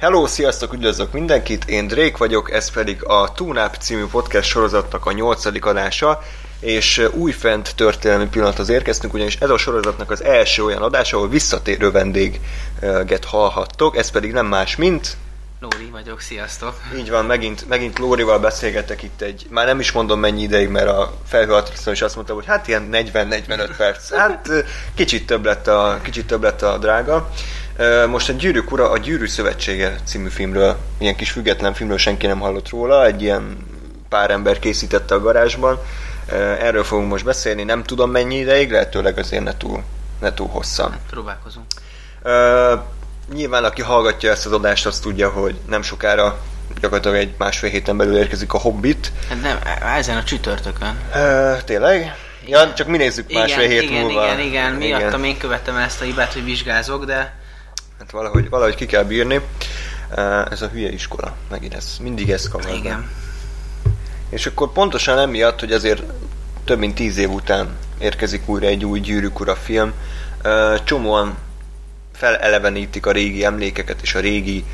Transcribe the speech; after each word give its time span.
Hello, 0.00 0.26
sziasztok, 0.26 0.72
üdvözlök 0.72 1.12
mindenkit, 1.12 1.64
én 1.64 1.86
Drake 1.86 2.16
vagyok, 2.18 2.52
ez 2.52 2.70
pedig 2.70 3.04
a 3.04 3.32
Tunap 3.32 3.76
című 3.76 4.06
podcast 4.06 4.48
sorozatnak 4.48 5.06
a 5.06 5.12
nyolcadik 5.12 5.64
adása, 5.64 6.22
és 6.60 7.08
újfent 7.12 7.74
történelmi 7.76 8.26
pillanathoz 8.26 8.68
érkeztünk, 8.68 9.14
ugyanis 9.14 9.36
ez 9.36 9.50
a 9.50 9.58
sorozatnak 9.58 10.10
az 10.10 10.24
első 10.24 10.64
olyan 10.64 10.82
adása, 10.82 11.16
ahol 11.16 11.28
visszatérő 11.28 11.90
vendéget 11.90 13.24
hallhattok, 13.24 13.96
ez 13.96 14.10
pedig 14.10 14.32
nem 14.32 14.46
más, 14.46 14.76
mint... 14.76 15.16
Lóri 15.60 15.90
vagyok, 15.90 16.20
sziasztok! 16.20 16.74
Így 16.96 17.10
van, 17.10 17.24
megint, 17.24 17.68
megint 17.68 17.98
Lórival 17.98 18.38
beszélgetek 18.38 19.02
itt 19.02 19.20
egy, 19.20 19.46
már 19.50 19.66
nem 19.66 19.80
is 19.80 19.92
mondom 19.92 20.20
mennyi 20.20 20.42
ideig, 20.42 20.68
mert 20.68 20.88
a 20.88 21.14
felhőatriszton 21.26 21.92
is 21.92 22.02
azt 22.02 22.14
mondta, 22.14 22.34
hogy 22.34 22.46
hát 22.46 22.68
ilyen 22.68 22.88
40-45 22.92 23.70
perc, 23.76 24.14
hát 24.14 24.48
kicsit 24.94 25.26
több 25.26 25.44
lett 25.44 25.66
a, 25.66 25.98
kicsit 26.02 26.26
több 26.26 26.42
lett 26.42 26.62
a 26.62 26.78
drága. 26.78 27.30
Most 28.08 28.28
a 28.28 28.32
Gyűrűk 28.32 28.72
Ura, 28.72 28.90
a 28.90 28.98
Gyűrű 28.98 29.26
Szövetsége 29.26 29.96
című 30.04 30.28
filmről, 30.28 30.76
ilyen 30.98 31.16
kis 31.16 31.30
független 31.30 31.74
filmről 31.74 31.98
senki 31.98 32.26
nem 32.26 32.40
hallott 32.40 32.68
róla, 32.68 33.04
egy 33.06 33.22
ilyen 33.22 33.56
pár 34.08 34.30
ember 34.30 34.58
készítette 34.58 35.14
a 35.14 35.20
garázsban. 35.20 35.78
Erről 36.60 36.84
fogunk 36.84 37.10
most 37.10 37.24
beszélni, 37.24 37.62
nem 37.62 37.82
tudom 37.82 38.10
mennyi 38.10 38.36
ideig, 38.36 38.70
lehetőleg 38.70 39.18
azért 39.18 39.44
ne 39.44 39.56
túl, 39.56 39.82
ne 40.20 40.34
túl 40.34 40.48
hosszan. 40.48 40.90
Hát, 40.90 41.00
próbálkozunk. 41.10 41.66
Uh, 42.24 42.80
nyilván 43.34 43.64
aki 43.64 43.82
hallgatja 43.82 44.30
ezt 44.30 44.46
az 44.46 44.52
adást, 44.52 44.86
azt 44.86 45.02
tudja, 45.02 45.30
hogy 45.30 45.54
nem 45.68 45.82
sokára 45.82 46.38
gyakorlatilag 46.80 47.16
egy 47.16 47.34
másfél 47.38 47.70
héten 47.70 47.96
belül 47.96 48.16
érkezik 48.16 48.52
a 48.52 48.58
Hobbit. 48.58 49.12
Hát 49.28 49.42
nem, 49.42 49.58
ezen 49.96 50.16
a 50.16 50.24
csütörtökön. 50.24 50.98
Uh, 51.14 51.62
tényleg? 51.64 52.14
Ja, 52.46 52.72
csak 52.72 52.86
mi 52.86 52.96
nézzük 52.96 53.32
másfél 53.32 53.64
igen, 53.64 53.80
hét 53.80 53.90
igen, 53.90 54.02
múlva. 54.02 54.24
Igen, 54.24 54.40
igen, 54.40 54.72
miattam 54.72 55.24
én 55.24 55.38
követtem 55.38 55.76
ezt 55.76 56.00
a 56.00 56.04
hibát, 56.04 56.32
hogy 56.32 56.44
vizsgázok, 56.44 57.04
de 57.04 57.38
Hát 58.00 58.10
valahogy, 58.10 58.48
valahogy 58.48 58.74
ki 58.74 58.86
kell 58.86 59.04
bírni. 59.04 59.40
Ez 60.50 60.62
a 60.62 60.68
hülye 60.68 60.88
iskola, 60.88 61.36
megint 61.50 61.74
ez, 61.74 61.96
mindig 62.00 62.30
ez 62.30 62.48
kavar. 62.48 62.74
igen. 62.74 63.10
És 64.28 64.46
akkor 64.46 64.72
pontosan 64.72 65.18
emiatt, 65.18 65.60
hogy 65.60 65.72
azért 65.72 66.02
több 66.64 66.78
mint 66.78 66.94
tíz 66.94 67.16
év 67.16 67.30
után 67.30 67.76
érkezik 67.98 68.48
újra 68.48 68.66
egy 68.66 68.84
új 68.84 69.00
Gyűrűk 69.00 69.40
Ura 69.40 69.56
film, 69.56 69.92
csomóan 70.84 71.36
felelevenítik 72.12 73.06
a 73.06 73.12
régi 73.12 73.44
emlékeket 73.44 74.02
és 74.02 74.14
a 74.14 74.20
régi 74.20 74.64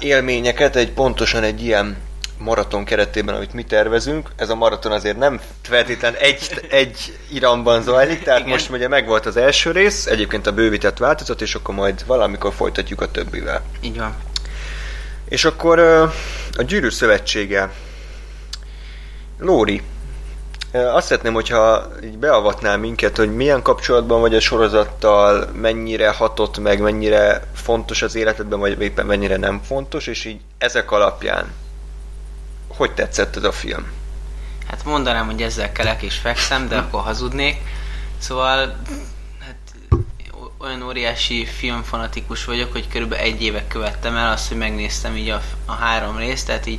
élményeket 0.00 0.76
egy 0.76 0.92
pontosan 0.92 1.42
egy 1.42 1.62
ilyen 1.62 1.96
maraton 2.38 2.84
keretében, 2.84 3.34
amit 3.34 3.52
mi 3.52 3.62
tervezünk. 3.62 4.30
Ez 4.36 4.48
a 4.48 4.54
maraton 4.54 4.92
azért 4.92 5.18
nem 5.18 5.40
feltétlen 5.62 6.14
egy, 6.14 6.66
egy 6.70 7.18
iramban 7.32 7.82
zajlik, 7.82 8.22
tehát 8.22 8.40
Igen. 8.40 8.52
most 8.52 8.70
ugye 8.70 8.88
megvolt 8.88 9.26
az 9.26 9.36
első 9.36 9.70
rész, 9.70 10.06
egyébként 10.06 10.46
a 10.46 10.52
bővített 10.52 10.98
változat, 10.98 11.40
és 11.40 11.54
akkor 11.54 11.74
majd 11.74 12.06
valamikor 12.06 12.52
folytatjuk 12.52 13.00
a 13.00 13.10
többivel. 13.10 13.62
Így 13.80 13.98
van. 13.98 14.14
És 15.28 15.44
akkor 15.44 15.78
a 16.52 16.62
Gyűrű 16.62 16.90
Szövetsége. 16.90 17.70
Lóri, 19.38 19.82
azt 20.72 21.06
szeretném, 21.06 21.32
hogyha 21.32 21.86
így 22.04 22.18
beavatnál 22.18 22.78
minket, 22.78 23.16
hogy 23.16 23.34
milyen 23.34 23.62
kapcsolatban 23.62 24.20
vagy 24.20 24.34
a 24.34 24.40
sorozattal, 24.40 25.48
mennyire 25.52 26.10
hatott 26.10 26.58
meg, 26.58 26.80
mennyire 26.80 27.42
fontos 27.54 28.02
az 28.02 28.14
életedben, 28.14 28.58
vagy 28.58 28.80
éppen 28.80 29.06
mennyire 29.06 29.36
nem 29.36 29.60
fontos, 29.62 30.06
és 30.06 30.24
így 30.24 30.40
ezek 30.58 30.90
alapján 30.90 31.52
hogy 32.78 32.94
tetszett 32.94 33.36
ez 33.36 33.42
a 33.42 33.52
film? 33.52 33.86
Hát 34.68 34.84
mondanám, 34.84 35.26
hogy 35.26 35.42
ezzel 35.42 35.72
kelek 35.72 36.02
és 36.02 36.14
fekszem, 36.16 36.68
de 36.68 36.76
akkor 36.76 37.02
hazudnék. 37.02 37.56
Szóval 38.18 38.76
hát, 39.40 39.56
olyan 40.58 40.82
óriási 40.82 41.44
filmfanatikus 41.44 42.44
vagyok, 42.44 42.72
hogy 42.72 42.88
körülbelül 42.88 43.24
egy 43.24 43.42
éve 43.42 43.66
követtem 43.66 44.16
el 44.16 44.32
azt, 44.32 44.48
hogy 44.48 44.56
megnéztem 44.56 45.16
így 45.16 45.28
a, 45.28 45.42
a 45.66 45.72
három 45.72 46.16
részt, 46.16 46.46
tehát 46.46 46.66
így 46.66 46.78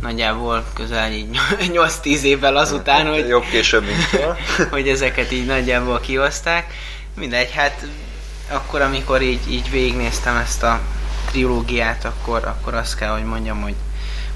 nagyjából 0.00 0.64
közel 0.74 1.12
így 1.12 1.38
8-10 1.60 2.20
évvel 2.20 2.56
azután, 2.56 3.06
hogy, 3.06 3.28
Jobb 3.28 3.44
később, 3.50 3.84
mint 3.84 4.24
hogy 4.70 4.88
ezeket 4.88 5.32
így 5.32 5.46
nagyjából 5.46 6.00
kihozták. 6.00 6.72
Mindegy, 7.14 7.50
hát 7.50 7.86
akkor, 8.50 8.80
amikor 8.80 9.22
így, 9.22 9.52
így 9.52 9.70
végignéztem 9.70 10.36
ezt 10.36 10.62
a 10.62 10.80
trilógiát, 11.30 12.04
akkor, 12.04 12.44
akkor 12.44 12.74
azt 12.74 12.96
kell, 12.96 13.12
hogy 13.12 13.24
mondjam, 13.24 13.62
hogy, 13.62 13.74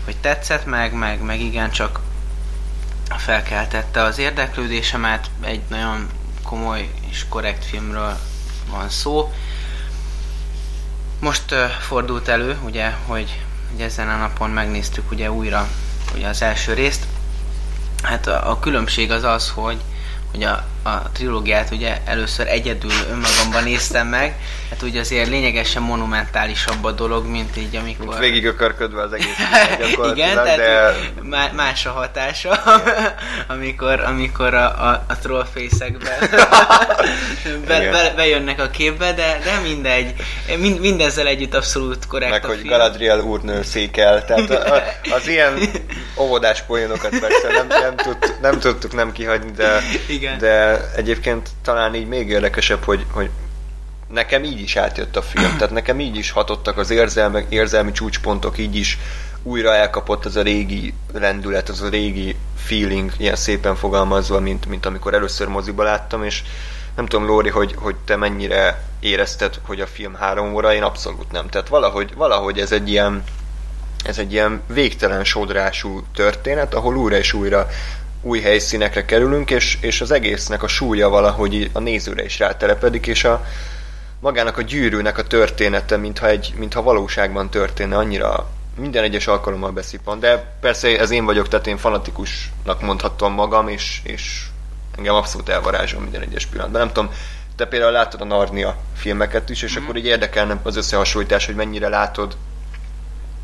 hogy 0.04 0.16
tetszett 0.16 0.66
meg, 0.66 0.92
meg, 0.92 1.20
meg 1.20 1.40
igen, 1.40 1.70
csak 1.70 2.00
felkeltette 3.08 4.02
az 4.02 4.18
érdeklődésemet, 4.18 5.30
egy 5.40 5.62
nagyon 5.68 6.08
komoly 6.42 6.90
és 7.10 7.24
korrekt 7.28 7.64
filmről 7.64 8.18
van 8.70 8.88
szó. 8.88 9.32
Most 11.20 11.52
uh, 11.52 11.64
fordult 11.66 12.28
elő, 12.28 12.58
ugye, 12.64 12.91
hogy, 13.06 13.41
hogy 13.70 13.80
ezen 13.80 14.08
a 14.08 14.16
napon 14.16 14.50
megnéztük 14.50 15.10
ugye 15.10 15.30
újra 15.30 15.68
ugye 16.14 16.28
az 16.28 16.42
első 16.42 16.74
részt. 16.74 17.06
Hát 18.02 18.26
a, 18.26 18.50
a 18.50 18.58
különbség 18.58 19.10
az 19.10 19.24
az, 19.24 19.50
hogy, 19.50 19.80
hogy 20.30 20.42
a, 20.42 20.64
a 20.82 21.10
trilógiát 21.12 21.70
ugye 21.70 21.97
először 22.04 22.48
egyedül 22.48 22.91
önmagamban 23.10 23.62
néztem 23.65 24.06
meg, 24.06 24.34
hát 24.70 24.82
ugye 24.82 25.00
azért 25.00 25.28
lényegesen 25.28 25.82
monumentálisabb 25.82 26.84
a 26.84 26.91
dolog, 26.91 27.26
mint 27.26 27.56
így 27.56 27.76
amikor... 27.76 28.19
Végig 28.19 28.44
ökörködve 28.44 29.03
az 29.03 29.12
egész 29.12 29.37
Igen, 30.12 30.34
tehát 30.34 30.56
de 30.56 30.94
má- 31.22 31.53
más 31.53 31.87
a 31.87 31.91
hatása, 31.91 32.62
amikor, 33.54 34.00
amikor 34.00 34.54
a, 34.54 34.88
a, 34.88 35.04
a 35.09 35.19
trollfészekbe 35.19 36.19
be, 37.66 37.91
be, 37.91 38.12
bejönnek 38.16 38.60
a 38.60 38.71
képbe, 38.71 39.12
de, 39.12 39.38
de 39.44 39.59
mindegy. 39.62 40.15
Mind, 40.59 40.81
mindezzel 40.81 41.26
együtt 41.26 41.54
abszolút 41.54 42.06
korrekt 42.06 42.31
meg 42.31 42.44
a 42.44 42.47
hogy 42.47 42.56
film. 42.56 42.69
Galadriel 42.69 43.21
úrnő 43.21 43.62
székel, 43.62 44.25
tehát 44.25 44.50
a, 44.50 44.75
a, 44.75 44.82
az 45.15 45.28
ilyen 45.28 45.59
óvodás 46.16 46.62
poénokat 46.62 47.19
persze 47.19 47.48
nem, 47.48 47.66
nem, 47.66 47.97
tud, 47.97 48.37
nem 48.41 48.59
tudtuk 48.59 48.92
nem 48.92 49.12
kihagyni, 49.12 49.50
de, 49.50 49.82
Igen. 50.09 50.38
de 50.38 50.72
egyébként 50.97 51.49
talán 51.62 51.94
így 51.94 52.06
még 52.06 52.28
érdekesebb, 52.28 52.83
hogy, 52.84 53.06
hogy 53.10 53.31
nekem 54.09 54.44
így 54.44 54.60
is 54.60 54.77
átjött 54.77 55.16
a 55.16 55.22
film, 55.22 55.56
tehát 55.56 55.71
nekem 55.71 56.00
így 56.00 56.16
is 56.16 56.31
hatottak 56.31 56.78
az 56.78 56.91
érzelmek, 56.91 57.47
érzelmi 57.49 57.93
csúcspontok, 57.93 58.59
így 58.59 58.77
is 58.77 58.99
újra 59.43 59.75
elkapott 59.75 60.25
az 60.25 60.37
a 60.37 60.43
régi 60.43 60.94
lendület, 61.12 61.69
az 61.69 61.81
a 61.83 61.88
régi 61.88 62.37
feeling, 62.56 63.12
ilyen 63.16 63.37
szépen 63.37 63.77
fogalmazva, 63.77 64.41
mint, 64.41 64.66
mint 64.66 64.87
amikor 64.87 65.15
először 65.15 65.49
moziba 65.49 65.83
láttam, 65.83 66.25
és 66.25 66.43
nem 66.97 67.06
tudom, 67.06 67.27
Lóri, 67.27 67.49
hogy, 67.49 67.75
hogy 67.78 67.94
te 68.04 68.16
mennyire 68.16 68.83
érezted, 69.00 69.59
hogy 69.62 69.81
a 69.81 69.87
film 69.87 70.15
három 70.15 70.54
óra, 70.54 70.75
én 70.75 70.83
abszolút 70.83 71.33
nem. 71.33 71.49
Tehát 71.49 71.69
valahogy, 71.69 72.15
valahogy 72.15 72.59
ez 72.59 72.72
egy 72.72 72.89
ilyen 72.89 73.25
ez 74.04 74.19
egy 74.19 74.33
ilyen 74.33 74.62
végtelen 74.66 75.25
sodrású 75.25 76.03
történet, 76.15 76.75
ahol 76.75 76.97
újra 76.97 77.16
és 77.16 77.33
újra 77.33 77.69
új 78.22 78.41
helyszínekre 78.41 79.05
kerülünk, 79.05 79.50
és, 79.50 79.78
és 79.81 80.00
az 80.00 80.10
egésznek 80.10 80.62
a 80.62 80.69
súlya 80.69 81.09
valahogy 81.09 81.71
a 81.72 81.78
nézőre 81.78 82.25
is 82.25 82.38
rátelepedik, 82.38 83.06
és 83.06 83.25
a 83.25 83.44
magának 84.21 84.59
a 84.59 84.62
gyűrűnek 84.62 85.19
a 85.19 85.22
története, 85.22 85.97
mintha, 85.97 86.28
egy, 86.28 86.53
mintha 86.56 86.83
valóságban 86.83 87.50
történne, 87.50 87.97
annyira 87.97 88.50
minden 88.77 89.03
egyes 89.05 89.27
alkalommal 89.27 89.71
beszippan, 89.71 90.21
de 90.21 90.56
persze 90.60 90.99
ez 90.99 91.10
én 91.10 91.25
vagyok, 91.25 91.49
tehát 91.49 91.66
én 91.66 91.77
fanatikusnak 91.77 92.81
mondhatom 92.81 93.33
magam, 93.33 93.69
és, 93.69 94.00
és 94.05 94.47
engem 94.97 95.15
abszolút 95.15 95.49
elvarázsol 95.49 96.00
minden 96.00 96.21
egyes 96.21 96.47
pillanatban. 96.47 96.81
Nem 96.81 96.93
tudom, 96.93 97.10
te 97.56 97.66
például 97.66 97.93
látod 97.93 98.21
a 98.21 98.25
Narnia 98.25 98.77
filmeket 98.97 99.50
is, 99.50 99.62
és 99.62 99.78
mm. 99.78 99.83
akkor 99.83 99.97
így 99.97 100.06
érdekelne 100.06 100.60
az 100.62 100.77
összehasonlítás, 100.77 101.47
hogy 101.47 101.54
mennyire 101.54 101.89
látod 101.89 102.37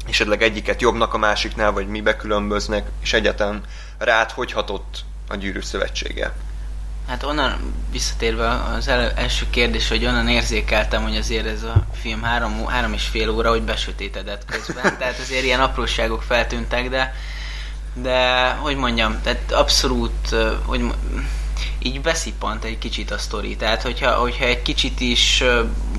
esetleg 0.08 0.42
egyiket 0.42 0.80
jobbnak 0.80 1.14
a 1.14 1.18
másiknál, 1.18 1.72
vagy 1.72 1.88
mibe 1.88 2.16
különböznek, 2.16 2.86
és 3.02 3.12
egyáltalán 3.12 3.62
rád 3.98 4.30
hogy 4.30 4.52
hatott 4.52 5.04
a 5.28 5.36
gyűrű 5.36 5.60
szövetsége? 5.60 6.32
Hát 7.06 7.22
onnan 7.22 7.74
visszatérve 7.90 8.48
az 8.50 8.88
el, 8.88 9.10
első 9.10 9.46
kérdés, 9.50 9.88
hogy 9.88 10.06
onnan 10.06 10.28
érzékeltem, 10.28 11.02
hogy 11.02 11.16
azért 11.16 11.46
ez 11.46 11.62
a 11.62 11.86
film 11.92 12.22
három, 12.22 12.66
három 12.66 12.92
és 12.92 13.04
fél 13.04 13.30
óra, 13.30 13.50
hogy 13.50 13.62
besötétedett 13.62 14.44
közben. 14.44 14.82
tehát 14.98 15.18
azért 15.18 15.44
ilyen 15.44 15.60
apróságok 15.60 16.22
feltűntek, 16.22 16.88
de 16.88 17.14
de 18.02 18.48
hogy 18.48 18.76
mondjam, 18.76 19.20
tehát 19.22 19.52
abszolút, 19.52 20.34
hogy 20.64 20.84
így 21.78 22.00
beszippant 22.00 22.64
egy 22.64 22.78
kicsit 22.78 23.10
a 23.10 23.18
sztori. 23.18 23.56
Tehát, 23.56 23.82
hogyha, 23.82 24.10
hogyha 24.10 24.44
egy 24.44 24.62
kicsit 24.62 25.00
is 25.00 25.44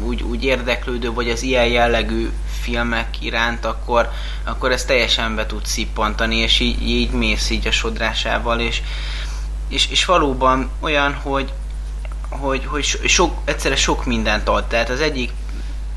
úgy, 0.04 0.24
úgy 0.24 0.44
érdeklődő 0.44 1.12
vagy 1.12 1.30
az 1.30 1.42
ilyen 1.42 1.68
jellegű 1.68 2.30
filmek 2.62 3.22
iránt, 3.22 3.66
akkor, 3.66 4.10
akkor 4.44 4.72
ez 4.72 4.86
teljesen 4.86 5.36
be 5.36 5.46
tud 5.46 5.66
szippantani, 5.66 6.36
és 6.36 6.60
így, 6.60 6.88
így 6.90 7.12
mész 7.12 7.50
így 7.50 7.68
a 7.68 7.72
sodrásával, 7.72 8.60
és, 8.60 8.82
és, 9.68 9.88
és 9.90 10.06
valóban 10.06 10.70
olyan, 10.80 11.14
hogy, 11.14 11.54
hogy, 12.30 12.66
hogy 12.66 12.84
so- 12.84 13.08
sok, 13.08 13.38
egyszerre 13.46 13.76
sok 13.76 14.06
mindent 14.06 14.48
ad. 14.48 14.68
Tehát 14.68 14.90
az 14.90 15.00
egyik 15.00 15.32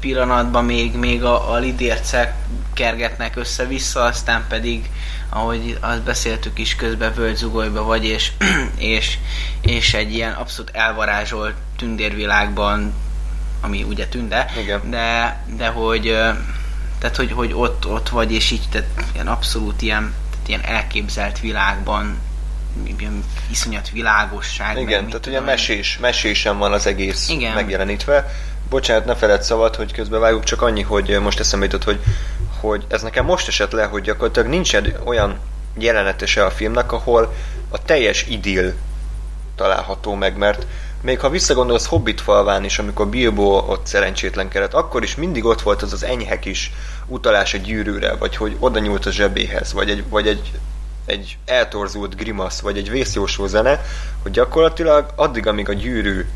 pillanatban 0.01 0.65
még, 0.65 0.95
még 0.95 1.25
a, 1.25 1.53
a 1.53 1.57
lidércek 1.57 2.35
kergetnek 2.75 3.37
össze-vissza, 3.37 4.03
aztán 4.03 4.45
pedig, 4.49 4.91
ahogy 5.29 5.79
azt 5.81 6.03
beszéltük 6.03 6.59
is, 6.59 6.77
közben 6.77 7.15
völgyzugolyba 7.15 7.83
vagy, 7.83 8.05
és, 8.05 8.33
és, 8.77 9.19
és 9.61 9.95
egy 9.95 10.15
ilyen 10.15 10.33
abszolút 10.33 10.71
elvarázsolt 10.75 11.55
tündérvilágban 11.77 12.95
ami 13.63 13.83
ugye 13.83 14.07
tünde, 14.07 14.47
Igen. 14.59 14.91
de, 14.91 15.37
de 15.57 15.67
hogy, 15.67 16.03
tehát 16.99 17.17
hogy, 17.17 17.33
hogy 17.33 17.53
ott, 17.53 17.87
ott 17.87 18.09
vagy, 18.09 18.33
és 18.33 18.51
így 18.51 18.69
tehát 18.71 18.89
ilyen 19.15 19.27
abszolút 19.27 19.83
ilyen, 19.83 20.15
tehát 20.31 20.49
ilyen 20.49 20.65
elképzelt 20.65 21.41
világban, 21.41 22.19
ilyen 22.99 23.25
iszonyat 23.51 23.91
világosság. 23.91 24.75
meg 24.75 24.83
Igen, 24.83 25.01
mit 25.01 25.11
tehát 25.11 25.27
ugye 25.27 25.41
mesés, 25.41 25.99
mesésen 26.01 26.59
van 26.59 26.73
az 26.73 26.87
egész 26.87 27.29
Igen. 27.29 27.55
megjelenítve. 27.55 28.33
Bocsánat, 28.69 29.05
ne 29.05 29.15
feled 29.15 29.43
szabad, 29.43 29.77
hogy 29.77 29.93
közben 29.93 30.21
vágjuk, 30.21 30.45
csak 30.45 30.63
annyi, 30.63 30.83
hogy 30.83 31.19
most 31.21 31.41
eszembe 31.41 31.65
jutott, 31.65 31.85
hogy, 31.85 32.01
hogy 32.61 32.85
ez 32.89 33.03
nekem 33.03 33.25
most 33.25 33.49
esett 33.49 33.73
le, 33.73 33.85
hogy 33.85 34.03
gyakorlatilag 34.03 34.49
nincs 34.49 34.75
egy 34.75 34.97
olyan 35.05 35.39
jelenetese 35.79 36.45
a 36.45 36.51
filmnek, 36.51 36.93
ahol 36.93 37.35
a 37.69 37.83
teljes 37.83 38.27
idill 38.29 38.75
található 39.57 40.15
meg, 40.15 40.37
mert 40.37 40.67
még 41.03 41.21
ha 41.21 41.31
visszagondolsz 41.31 41.87
Hobbit 41.87 42.21
falván 42.21 42.65
is, 42.65 42.79
amikor 42.79 43.09
Bilbo 43.09 43.65
ott 43.67 43.87
szerencsétlenkedett, 43.87 44.75
akkor 44.75 45.03
is 45.03 45.15
mindig 45.15 45.45
ott 45.45 45.63
volt 45.63 45.83
az 45.83 45.93
az 45.93 46.05
enyhe 46.05 46.39
kis 46.39 46.73
utalás 47.07 47.55
a 47.55 47.59
gyűrűre, 47.59 48.15
vagy 48.15 48.37
hogy 48.37 48.57
oda 48.59 48.79
nyúlt 48.79 49.07
a 49.07 49.11
zsebéhez, 49.11 49.73
vagy 49.73 49.91
egy, 49.91 50.05
vagy 50.09 50.27
egy, 50.27 50.53
egy 51.07 51.39
eltorzult 51.45 52.17
grimasz, 52.17 52.61
vagy 52.61 52.77
egy 52.77 52.91
vészjósó 52.91 53.47
zene, 53.47 53.81
hogy 54.23 54.33
gyakorlatilag 54.33 55.07
addig, 55.17 55.47
amíg 55.47 55.69
a 55.69 55.73
gyűrű 55.73 56.27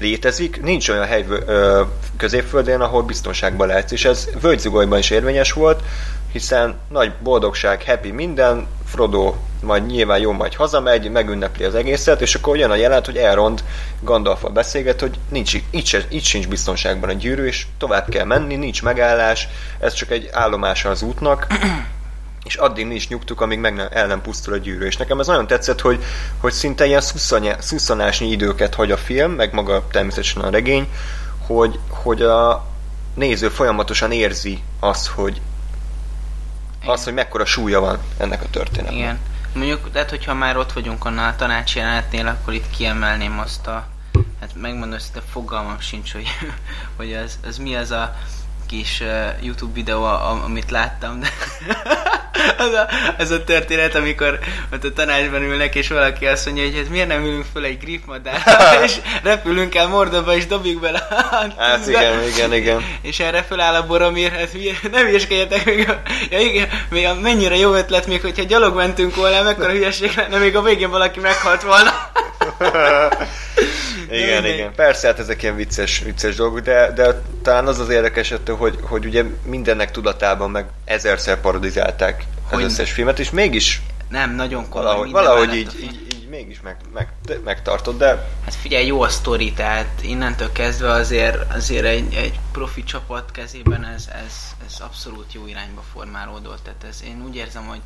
létezik, 0.00 0.62
nincs 0.62 0.88
olyan 0.88 1.06
hely 1.06 1.24
ö, 1.28 1.82
középföldén, 2.16 2.80
ahol 2.80 3.02
biztonságban 3.02 3.66
lehetsz, 3.66 3.92
és 3.92 4.04
ez 4.04 4.28
völgyzugolyban 4.40 4.98
is 4.98 5.10
érvényes 5.10 5.52
volt, 5.52 5.82
hiszen 6.32 6.78
nagy 6.88 7.12
boldogság, 7.22 7.84
happy 7.86 8.10
minden, 8.10 8.66
Frodo 8.86 9.34
majd 9.62 9.86
nyilván 9.86 10.18
jó 10.18 10.32
majd 10.32 10.54
hazamegy, 10.54 11.10
megünnepli 11.10 11.64
az 11.64 11.74
egészet, 11.74 12.20
és 12.20 12.34
akkor 12.34 12.56
jön 12.56 12.70
a 12.70 12.74
jelent, 12.74 13.06
hogy 13.06 13.16
Elrond 13.16 13.64
gandalf 14.00 14.42
beszélget, 14.52 15.00
hogy 15.00 15.18
nincs, 15.28 15.54
itt, 15.70 15.84
se, 15.84 16.04
itt 16.08 16.24
sincs 16.24 16.48
biztonságban 16.48 17.08
a 17.08 17.12
gyűrű, 17.12 17.46
és 17.46 17.66
tovább 17.78 18.08
kell 18.08 18.24
menni, 18.24 18.56
nincs 18.56 18.82
megállás, 18.82 19.48
ez 19.78 19.92
csak 19.92 20.10
egy 20.10 20.28
állomása 20.32 20.90
az 20.90 21.02
útnak, 21.02 21.46
és 22.44 22.54
addig 22.54 22.86
nincs 22.86 23.08
nyugtuk, 23.08 23.40
amíg 23.40 23.58
meg 23.58 23.74
nem, 23.74 23.88
el 23.90 24.06
nem 24.06 24.22
pusztul 24.22 24.52
a 24.52 24.56
gyűrű. 24.56 24.86
És 24.86 24.96
nekem 24.96 25.20
ez 25.20 25.26
nagyon 25.26 25.46
tetszett, 25.46 25.80
hogy, 25.80 26.04
hogy 26.40 26.52
szinte 26.52 26.86
ilyen 26.86 27.00
szusszanya- 27.00 27.62
szusszanásnyi 27.62 28.30
időket 28.30 28.74
hagy 28.74 28.90
a 28.90 28.96
film, 28.96 29.32
meg 29.32 29.52
maga 29.52 29.86
természetesen 29.90 30.42
a 30.42 30.50
regény, 30.50 30.88
hogy, 31.46 31.78
hogy 31.88 32.22
a 32.22 32.66
néző 33.14 33.48
folyamatosan 33.48 34.12
érzi 34.12 34.62
azt, 34.80 35.06
hogy 35.06 35.40
az, 36.84 37.04
hogy 37.04 37.14
mekkora 37.14 37.44
súlya 37.44 37.80
van 37.80 37.98
ennek 38.16 38.42
a 38.42 38.50
történetnek. 38.50 38.98
Igen. 38.98 39.18
Mondjuk, 39.54 39.90
tehát 39.92 40.10
hogyha 40.10 40.34
már 40.34 40.56
ott 40.56 40.72
vagyunk 40.72 41.04
annál 41.04 41.32
a 41.32 41.36
tanács 41.36 41.76
jelenetnél, 41.76 42.26
akkor 42.26 42.54
itt 42.54 42.70
kiemelném 42.70 43.38
azt 43.38 43.66
a, 43.66 43.86
hát 44.40 44.50
megmondom, 44.54 44.98
hogy 45.12 45.22
fogalmam 45.30 45.80
sincs, 45.80 46.12
hogy, 46.12 46.26
hogy 46.96 47.12
az, 47.12 47.38
az 47.46 47.58
mi 47.58 47.74
az 47.74 47.90
a 47.90 48.16
kis 48.72 49.00
uh, 49.00 49.44
YouTube 49.44 49.72
videó, 49.74 50.04
amit 50.44 50.70
láttam, 50.70 51.20
de 51.20 51.28
az, 52.64 52.72
a, 52.72 52.88
az 53.18 53.30
a 53.30 53.44
történet, 53.44 53.94
amikor 53.94 54.38
ott 54.72 54.84
a 54.84 54.92
tanácsban 54.92 55.42
ülnek, 55.42 55.74
és 55.74 55.88
valaki 55.88 56.26
azt 56.26 56.44
mondja, 56.46 56.64
hogy 56.64 56.76
hát 56.76 56.88
miért 56.88 57.08
nem 57.08 57.24
ülünk 57.24 57.44
föl 57.52 57.64
egy 57.64 57.78
griffmadárra, 57.78 58.82
és 58.84 58.96
repülünk 59.22 59.74
el 59.74 59.88
Mordorba, 59.88 60.34
és 60.34 60.46
dobjuk 60.46 60.80
bele 60.80 60.98
a 60.98 61.46
Hát 61.58 61.88
igen, 61.88 62.22
igen, 62.26 62.54
igen. 62.54 62.84
És 63.02 63.20
erre 63.20 63.42
föláll 63.42 63.74
a 63.74 63.86
Boromir, 63.86 64.32
hát 64.32 64.50
hülye, 64.50 64.74
nem 64.92 65.04
hülyeskedjetek 65.06 65.64
még 65.64 65.88
a, 65.88 66.02
ja 66.30 66.40
igen, 66.40 66.68
még 66.88 67.06
a, 67.06 67.14
mennyire 67.14 67.56
jó 67.56 67.74
ötlet 67.74 68.06
még, 68.06 68.20
hogyha 68.20 68.42
gyalog 68.42 68.74
mentünk 68.74 69.14
volna, 69.14 69.42
mekkora 69.42 69.70
hülyeség 69.70 70.12
lenne, 70.16 70.38
még 70.38 70.56
a 70.56 70.62
végén 70.62 70.90
valaki 70.90 71.20
meghalt 71.20 71.62
volna. 71.62 71.90
Igen, 74.12 74.44
igen. 74.44 74.74
Persze, 74.74 75.06
hát 75.06 75.18
ezek 75.18 75.42
ilyen 75.42 75.56
vicces, 75.56 75.98
vicces 75.98 76.36
dolgok, 76.36 76.60
de, 76.60 76.92
de 76.92 77.20
talán 77.42 77.66
az 77.66 77.78
az 77.78 77.88
érdekes 77.88 78.30
ettől, 78.30 78.56
hogy, 78.56 78.78
hogy 78.82 79.04
ugye 79.06 79.24
mindennek 79.44 79.90
tudatában 79.90 80.50
meg 80.50 80.66
ezerszer 80.84 81.40
parodizálták 81.40 82.24
az 82.46 82.52
Hogy- 82.52 82.62
összes 82.64 82.92
filmet, 82.92 83.18
és 83.18 83.30
mégis 83.30 83.80
Nem, 84.08 84.34
nagyon 84.34 84.68
komoly 84.68 84.84
valahogy, 84.84 85.10
valahogy 85.10 85.54
így, 85.54 85.80
így, 85.82 86.06
így, 86.14 86.28
mégis 86.28 86.60
meg, 86.60 86.76
meg, 86.94 87.08
de- 87.26 87.38
megtartott, 87.44 87.98
de 87.98 88.06
Hát 88.44 88.54
figyelj, 88.54 88.86
jó 88.86 89.02
a 89.02 89.08
sztori, 89.08 89.52
tehát 89.52 89.88
innentől 90.02 90.52
kezdve 90.52 90.90
azért, 90.90 91.52
azért 91.54 91.84
egy, 91.84 92.14
egy 92.14 92.38
profi 92.52 92.84
csapat 92.84 93.30
kezében 93.30 93.84
ez, 93.84 94.08
ez, 94.26 94.32
ez 94.66 94.74
abszolút 94.80 95.32
jó 95.32 95.46
irányba 95.46 95.82
formálódott. 95.92 96.62
Tehát 96.64 96.84
ez, 96.88 97.02
én 97.06 97.22
úgy 97.28 97.36
érzem, 97.36 97.62
hogy, 97.66 97.80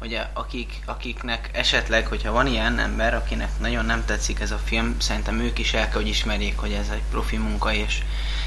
hogy 0.00 0.14
a- 0.14 0.30
akik, 0.32 0.80
akiknek 0.84 1.50
esetleg, 1.52 2.06
hogyha 2.06 2.32
van 2.32 2.46
ilyen 2.46 2.78
ember, 2.78 3.14
akinek 3.14 3.58
nagyon 3.58 3.84
nem 3.84 4.04
tetszik 4.04 4.40
ez 4.40 4.50
a 4.50 4.60
film, 4.64 4.96
szerintem 4.98 5.40
ők 5.40 5.58
is 5.58 5.74
el 5.74 5.84
kell, 5.88 6.00
hogy 6.00 6.08
ismerjék, 6.08 6.58
hogy 6.58 6.72
ez 6.72 6.88
egy 6.92 7.02
profi 7.10 7.36
munka 7.36 7.72
és, 7.72 8.02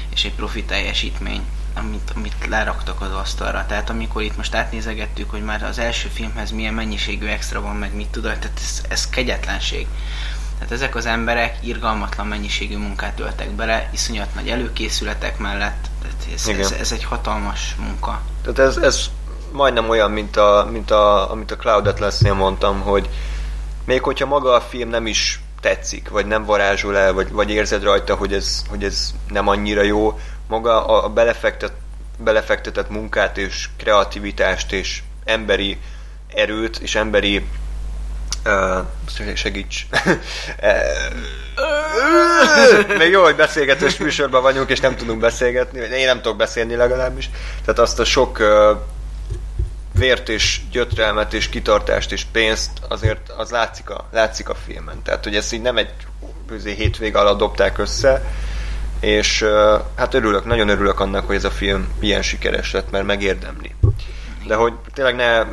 és 0.08 0.24
egy 0.24 0.34
profi 0.34 0.64
teljesítmény 0.64 1.42
amit, 1.74 2.12
amit 2.14 2.46
leraktak 2.48 3.00
az 3.00 3.12
asztalra. 3.12 3.64
Tehát 3.66 3.90
amikor 3.90 4.22
itt 4.22 4.36
most 4.36 4.54
átnézegettük, 4.54 5.30
hogy 5.30 5.42
már 5.44 5.62
az 5.62 5.78
első 5.78 6.08
filmhez 6.08 6.50
milyen 6.50 6.74
mennyiségű 6.74 7.26
extra 7.26 7.60
van, 7.60 7.76
meg 7.76 7.94
mit 7.94 8.08
tudod, 8.08 8.38
tehát 8.38 8.60
ez, 8.60 8.82
ez 8.88 9.08
kegyetlenség. 9.08 9.86
Tehát 10.58 10.72
ezek 10.72 10.94
az 10.94 11.06
emberek 11.06 11.58
irgalmatlan 11.60 12.26
mennyiségű 12.26 12.76
munkát 12.76 13.20
öltek 13.20 13.50
bele, 13.50 13.88
iszonyat 13.92 14.34
nagy 14.34 14.48
előkészületek 14.48 15.38
mellett, 15.38 15.88
tehát 16.02 16.26
ez, 16.34 16.48
Igen. 16.48 16.60
ez, 16.60 16.70
ez 16.70 16.92
egy 16.92 17.04
hatalmas 17.04 17.74
munka. 17.78 18.22
Tehát 18.42 18.58
ez, 18.58 18.76
ez 18.76 19.10
majdnem 19.54 19.88
olyan, 19.88 20.10
mint, 20.10 20.36
a, 20.36 20.68
mint 20.70 20.90
a, 20.90 21.30
amit 21.30 21.50
a 21.50 21.56
Cloud 21.56 21.86
Atlas-nél 21.86 22.34
mondtam, 22.34 22.80
hogy 22.80 23.08
még 23.84 24.02
hogyha 24.02 24.26
maga 24.26 24.52
a 24.52 24.60
film 24.60 24.88
nem 24.88 25.06
is 25.06 25.40
tetszik, 25.60 26.08
vagy 26.08 26.26
nem 26.26 26.44
varázsol 26.44 26.96
el, 26.96 27.12
vagy, 27.12 27.32
vagy 27.32 27.50
érzed 27.50 27.82
rajta, 27.82 28.14
hogy 28.14 28.32
ez, 28.32 28.62
hogy 28.68 28.84
ez 28.84 29.14
nem 29.28 29.48
annyira 29.48 29.82
jó, 29.82 30.18
maga 30.48 30.86
a, 30.86 31.04
a 31.04 31.08
belefektet, 31.08 31.72
belefektetett 32.18 32.90
munkát 32.90 33.38
és 33.38 33.68
kreativitást 33.76 34.72
és 34.72 35.02
emberi 35.24 35.78
erőt 36.34 36.76
és 36.76 36.94
emberi 36.94 37.46
uh, 38.44 39.34
segíts. 39.34 39.86
Még 42.98 43.10
jó, 43.10 43.22
hogy 43.22 43.36
beszélgetős 43.36 43.96
műsorban 43.96 44.42
vagyunk, 44.42 44.70
és 44.70 44.80
nem 44.80 44.96
tudunk 44.96 45.20
beszélgetni, 45.20 45.78
én 45.80 46.06
nem 46.06 46.20
tudok 46.20 46.36
beszélni 46.36 46.74
legalábbis. 46.74 47.30
Tehát 47.64 47.78
azt 47.78 47.98
a 47.98 48.04
sok 48.04 48.38
uh, 48.38 48.78
vért 49.94 50.28
és 50.28 50.60
gyötrelmet 50.70 51.32
és 51.32 51.48
kitartást 51.48 52.12
és 52.12 52.24
pénzt 52.32 52.70
azért 52.88 53.28
az 53.28 53.50
látszik 53.50 53.90
a, 53.90 54.08
látszik 54.12 54.48
a 54.48 54.54
filmen. 54.54 55.02
Tehát, 55.02 55.24
hogy 55.24 55.36
ezt 55.36 55.52
így 55.52 55.62
nem 55.62 55.76
egy 55.76 55.90
közé 56.48 56.74
hétvég 56.74 57.16
alatt 57.16 57.38
dobták 57.38 57.78
össze, 57.78 58.22
és 59.00 59.46
hát 59.94 60.14
örülök, 60.14 60.44
nagyon 60.44 60.68
örülök 60.68 61.00
annak, 61.00 61.26
hogy 61.26 61.36
ez 61.36 61.44
a 61.44 61.50
film 61.50 61.88
ilyen 62.00 62.22
sikeres 62.22 62.72
lett, 62.72 62.90
mert 62.90 63.06
megérdemli. 63.06 63.74
De 64.46 64.54
hogy 64.54 64.72
tényleg 64.94 65.14
ne 65.14 65.44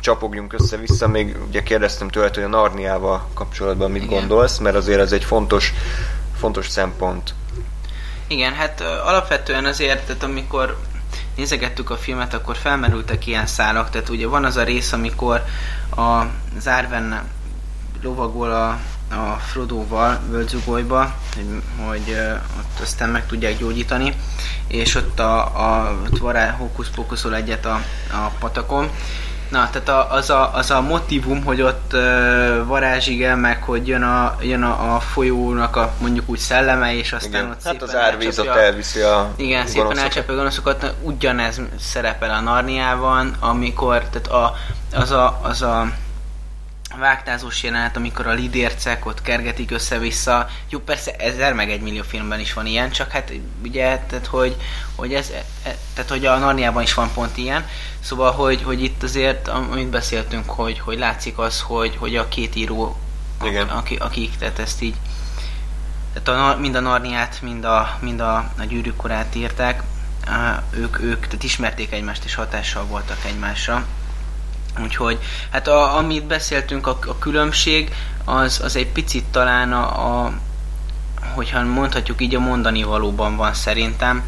csapogjunk 0.00 0.52
össze-vissza, 0.52 1.08
még 1.08 1.36
ugye 1.48 1.62
kérdeztem 1.62 2.08
tőled, 2.08 2.34
hogy 2.34 2.42
a 2.42 2.48
Narniával 2.48 3.28
kapcsolatban 3.34 3.90
mit 3.90 4.02
Igen. 4.02 4.18
gondolsz, 4.18 4.58
mert 4.58 4.76
azért 4.76 5.00
ez 5.00 5.12
egy 5.12 5.24
fontos, 5.24 5.72
fontos 6.38 6.68
szempont. 6.68 7.34
Igen, 8.26 8.54
hát 8.54 8.80
alapvetően 8.80 9.64
azért, 9.64 10.06
tehát 10.06 10.22
amikor 10.22 10.78
nézegettük 11.36 11.90
a 11.90 11.96
filmet, 11.96 12.34
akkor 12.34 12.56
felmerültek 12.56 13.26
ilyen 13.26 13.46
szálak, 13.46 13.90
tehát 13.90 14.08
ugye 14.08 14.26
van 14.26 14.44
az 14.44 14.56
a 14.56 14.62
rész, 14.62 14.92
amikor 14.92 15.44
a 15.96 16.22
Zárven 16.58 17.22
lovagol 18.02 18.50
a, 18.50 18.68
a 19.14 19.38
Frodoval 19.38 20.20
völgyzugolyba, 20.30 21.14
hogy, 21.34 21.62
hogy 21.86 22.16
ott 22.58 22.80
aztán 22.80 23.08
meg 23.08 23.26
tudják 23.26 23.58
gyógyítani, 23.58 24.14
és 24.66 24.94
ott 24.94 25.20
a, 25.20 25.40
a 25.40 25.98
ott 26.04 26.18
vará, 26.18 26.50
hókusz-pókuszol 26.50 27.34
egyet 27.34 27.66
a, 27.66 27.82
a 28.12 28.30
patakon, 28.38 28.90
Na, 29.50 29.70
tehát 29.70 29.88
a, 29.88 30.12
az, 30.12 30.30
a, 30.30 30.54
az 30.54 30.70
a 30.70 30.80
motivum, 30.80 31.44
hogy 31.44 31.62
ott 31.62 31.90
uh, 31.92 32.66
varázsigel, 32.66 33.36
meg 33.36 33.62
hogy 33.62 33.88
jön 33.88 34.02
a, 34.02 34.36
jön 34.40 34.62
a, 34.62 34.94
a 34.94 35.00
folyónak 35.00 35.76
a 35.76 35.92
mondjuk 36.00 36.28
úgy 36.28 36.38
szelleme, 36.38 36.94
és 36.94 37.12
aztán 37.12 37.30
Igen. 37.30 37.50
ott 37.50 37.62
Hát 37.64 37.82
az 37.82 37.96
árvíz 37.96 38.38
ott 38.38 38.46
elviszi 38.46 39.00
a 39.00 39.32
igen, 39.36 39.66
szépen 39.66 39.82
gonoszokat. 39.82 40.04
elcsapja 40.04 40.34
a 40.34 40.36
gonoszokat, 40.36 40.94
ugyanez 41.02 41.60
szerepel 41.80 42.30
a 42.30 42.40
Narniában, 42.40 43.36
amikor, 43.40 43.98
tehát 43.98 44.26
a, 44.26 44.54
az 44.92 45.10
a, 45.10 45.40
az 45.42 45.62
a 45.62 45.86
vágtázós 46.98 47.62
jelenet, 47.62 47.96
amikor 47.96 48.26
a 48.26 48.32
lidércek 48.32 49.06
ott 49.06 49.22
kergetik 49.22 49.70
össze-vissza. 49.70 50.48
Jó, 50.68 50.78
persze 50.78 51.12
ezer 51.12 51.52
meg 51.52 51.70
egy 51.70 51.80
millió 51.80 52.02
filmben 52.02 52.40
is 52.40 52.52
van 52.52 52.66
ilyen, 52.66 52.90
csak 52.90 53.10
hát 53.10 53.32
ugye, 53.64 53.98
tehát 54.08 54.26
hogy, 54.26 54.56
hogy 54.94 55.14
ez, 55.14 55.30
e, 55.62 55.76
tehát 55.94 56.10
hogy 56.10 56.26
a 56.26 56.38
Narniában 56.38 56.82
is 56.82 56.94
van 56.94 57.10
pont 57.14 57.36
ilyen. 57.36 57.66
Szóval, 58.00 58.32
hogy, 58.32 58.62
hogy 58.62 58.82
itt 58.82 59.02
azért, 59.02 59.48
am- 59.48 59.70
amit 59.70 59.88
beszéltünk, 59.88 60.50
hogy, 60.50 60.78
hogy 60.78 60.98
látszik 60.98 61.38
az, 61.38 61.60
hogy, 61.60 61.96
hogy 61.96 62.16
a 62.16 62.28
két 62.28 62.56
író, 62.56 62.96
Igen. 63.44 63.68
akik, 63.68 64.02
akik, 64.02 64.36
tehát 64.36 64.58
ezt 64.58 64.82
így 64.82 64.94
tehát 66.12 66.56
a, 66.56 66.60
mind 66.60 66.74
a 66.74 66.80
Narniát, 66.80 67.38
mind 67.42 67.64
a, 67.64 67.98
mind 68.00 68.20
a, 68.20 68.36
a 68.58 68.64
gyűrűk 68.68 68.96
korát 68.96 69.34
írták, 69.34 69.82
ők, 70.70 71.00
ők 71.00 71.26
tehát 71.26 71.42
ismerték 71.42 71.92
egymást 71.92 72.24
és 72.24 72.34
hatással 72.34 72.84
voltak 72.84 73.24
egymásra. 73.26 73.86
Úgyhogy, 74.78 75.18
hát 75.50 75.68
a, 75.68 75.96
amit 75.96 76.24
beszéltünk, 76.24 76.86
a, 76.86 76.98
a 77.06 77.18
különbség, 77.18 77.94
az, 78.24 78.60
az 78.64 78.76
egy 78.76 78.88
picit 78.88 79.24
talán 79.24 79.72
a, 79.72 80.24
a, 80.24 80.32
hogyha 81.34 81.64
mondhatjuk 81.64 82.20
így, 82.20 82.34
a 82.34 82.40
mondani 82.40 82.82
valóban 82.82 83.36
van 83.36 83.54
szerintem. 83.54 84.24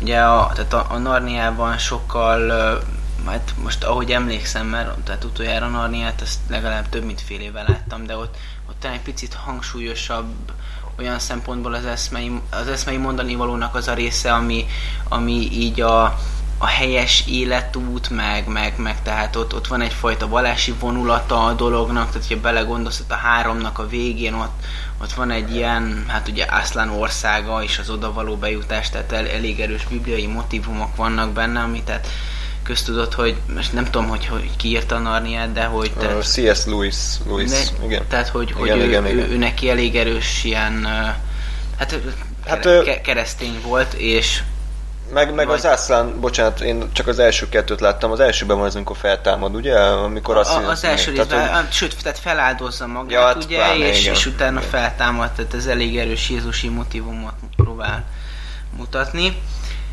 Ugye 0.00 0.20
a, 0.20 0.50
tehát 0.54 0.72
a, 0.72 0.86
a 0.88 0.98
Narniában 0.98 1.78
sokkal, 1.78 2.50
hát 3.26 3.54
most 3.62 3.84
ahogy 3.84 4.10
emlékszem, 4.10 4.66
mert 4.66 4.98
tehát 4.98 5.24
utoljára 5.24 5.68
Narniát 5.68 6.20
azt 6.20 6.38
legalább 6.48 6.88
több 6.88 7.04
mint 7.04 7.20
fél 7.20 7.40
éve 7.40 7.62
láttam, 7.62 8.06
de 8.06 8.16
ott, 8.16 8.36
ott 8.68 8.84
egy 8.84 9.00
picit 9.00 9.34
hangsúlyosabb 9.34 10.52
olyan 10.98 11.18
szempontból 11.18 11.74
az 11.74 11.84
eszmei, 11.84 12.40
az 12.50 12.68
eszmei 12.68 12.96
mondani 12.96 13.34
valónak 13.34 13.74
az 13.74 13.88
a 13.88 13.94
része, 13.94 14.32
ami, 14.32 14.66
ami 15.08 15.48
így 15.52 15.80
a, 15.80 16.18
a 16.64 16.66
helyes 16.66 17.24
életút, 17.26 18.10
meg, 18.10 18.46
meg, 18.46 18.72
meg 18.76 19.02
tehát 19.02 19.36
ott, 19.36 19.54
ott 19.54 19.66
van 19.66 19.80
egyfajta 19.80 20.28
valási 20.28 20.74
vonulata 20.80 21.44
a 21.44 21.52
dolognak, 21.52 22.06
tehát 22.06 22.26
hogyha 22.26 22.42
belegondolsz, 22.42 23.02
a 23.08 23.14
háromnak 23.14 23.78
a 23.78 23.88
végén 23.88 24.34
ott, 24.34 24.64
ott 25.02 25.12
van 25.12 25.30
egy 25.30 25.54
ilyen, 25.54 26.04
hát 26.08 26.28
ugye 26.28 26.44
Aslan 26.44 26.88
országa 26.88 27.62
és 27.62 27.78
az 27.78 27.90
oda 27.90 28.12
való 28.12 28.36
bejutás, 28.36 28.90
tehát 28.90 29.12
el, 29.12 29.28
elég 29.28 29.60
erős 29.60 29.84
bibliai 29.84 30.26
motivumok 30.26 30.96
vannak 30.96 31.32
benne, 31.32 31.60
ami 31.60 31.82
tehát 31.82 32.06
köztudott, 32.62 33.14
hogy 33.14 33.36
most 33.54 33.72
nem 33.72 33.84
tudom, 33.84 34.08
hogy, 34.08 34.26
hogy 34.26 34.56
ki 34.56 34.68
írta 34.68 34.94
a 34.94 34.98
Narniát, 34.98 35.52
de 35.52 35.64
hogy... 35.64 35.92
Tehát, 35.92 36.16
uh, 36.16 36.22
C.S. 36.22 36.64
Lewis, 36.66 36.96
Lewis 37.26 37.50
de, 37.50 37.84
igen. 37.84 38.02
Tehát, 38.08 38.28
hogy, 38.28 38.48
igen, 38.48 38.58
hogy 38.58 38.68
igen, 38.68 38.80
ő, 38.80 38.88
igen, 38.88 39.04
ő, 39.04 39.08
igen. 39.08 39.30
ő, 39.30 39.36
neki 39.36 39.70
elég 39.70 39.96
erős 39.96 40.44
ilyen, 40.44 40.86
hát, 41.78 42.00
Hát, 42.46 43.00
keresztény 43.02 43.60
volt, 43.62 43.92
és 43.92 44.42
Meg, 45.12 45.34
meg 45.34 45.48
az 45.48 45.64
Aslan, 45.64 46.20
bocsánat, 46.20 46.60
én 46.60 46.92
csak 46.92 47.06
az 47.06 47.18
első 47.18 47.48
kettőt 47.48 47.80
láttam, 47.80 48.10
az 48.10 48.20
elsőben 48.20 48.56
van 48.56 48.66
az, 48.66 48.74
amikor 48.74 48.96
feltámad, 48.96 49.54
ugye? 49.54 49.78
Amikor 49.78 50.36
azt 50.36 50.50
a, 50.56 50.68
az 50.68 50.84
első 50.84 51.12
tehát, 51.12 51.30
részben, 51.30 51.46
hogy- 51.46 51.56
hát, 51.56 51.72
sőt, 51.72 52.02
tehát 52.02 52.18
feláldozza 52.18 52.86
magát, 52.86 53.10
Ja, 53.10 53.20
hát 53.26 53.44
ugye, 53.44 53.56
pláne, 53.56 53.88
és, 53.88 54.00
igen. 54.00 54.14
és 54.14 54.26
utána 54.26 54.58
Igen. 54.58 54.70
feltámad, 54.70 55.30
tehát 55.30 55.54
ez 55.54 55.66
elég 55.66 55.98
erős 55.98 56.30
jézusi 56.30 56.68
motivumot 56.68 57.34
próbál 57.56 58.04
mutatni. 58.76 59.36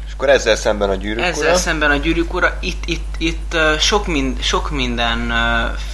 És 0.07 0.13
akkor 0.13 0.29
ezzel 0.29 0.55
szemben 0.55 0.89
a 0.89 0.95
gyűrűk 0.95 1.23
Ezzel 1.23 1.47
ura. 1.49 1.57
szemben 1.57 1.91
a 1.91 1.95
gyűrűk 1.95 2.33
ura, 2.33 2.57
itt, 2.59 2.83
itt, 2.85 3.15
itt 3.17 3.55
sok, 3.79 4.07
mind, 4.07 4.41
sok 4.41 4.69
minden 4.71 5.33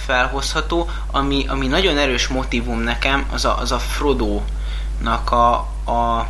felhozható, 0.06 0.90
ami, 1.10 1.44
ami 1.48 1.66
nagyon 1.66 1.98
erős 1.98 2.26
motivum 2.26 2.78
nekem, 2.80 3.26
az 3.32 3.44
a, 3.44 3.58
az 3.58 3.72
a 3.72 3.78
Frodo-nak 3.78 5.30
a, 5.32 5.52
a 5.92 6.26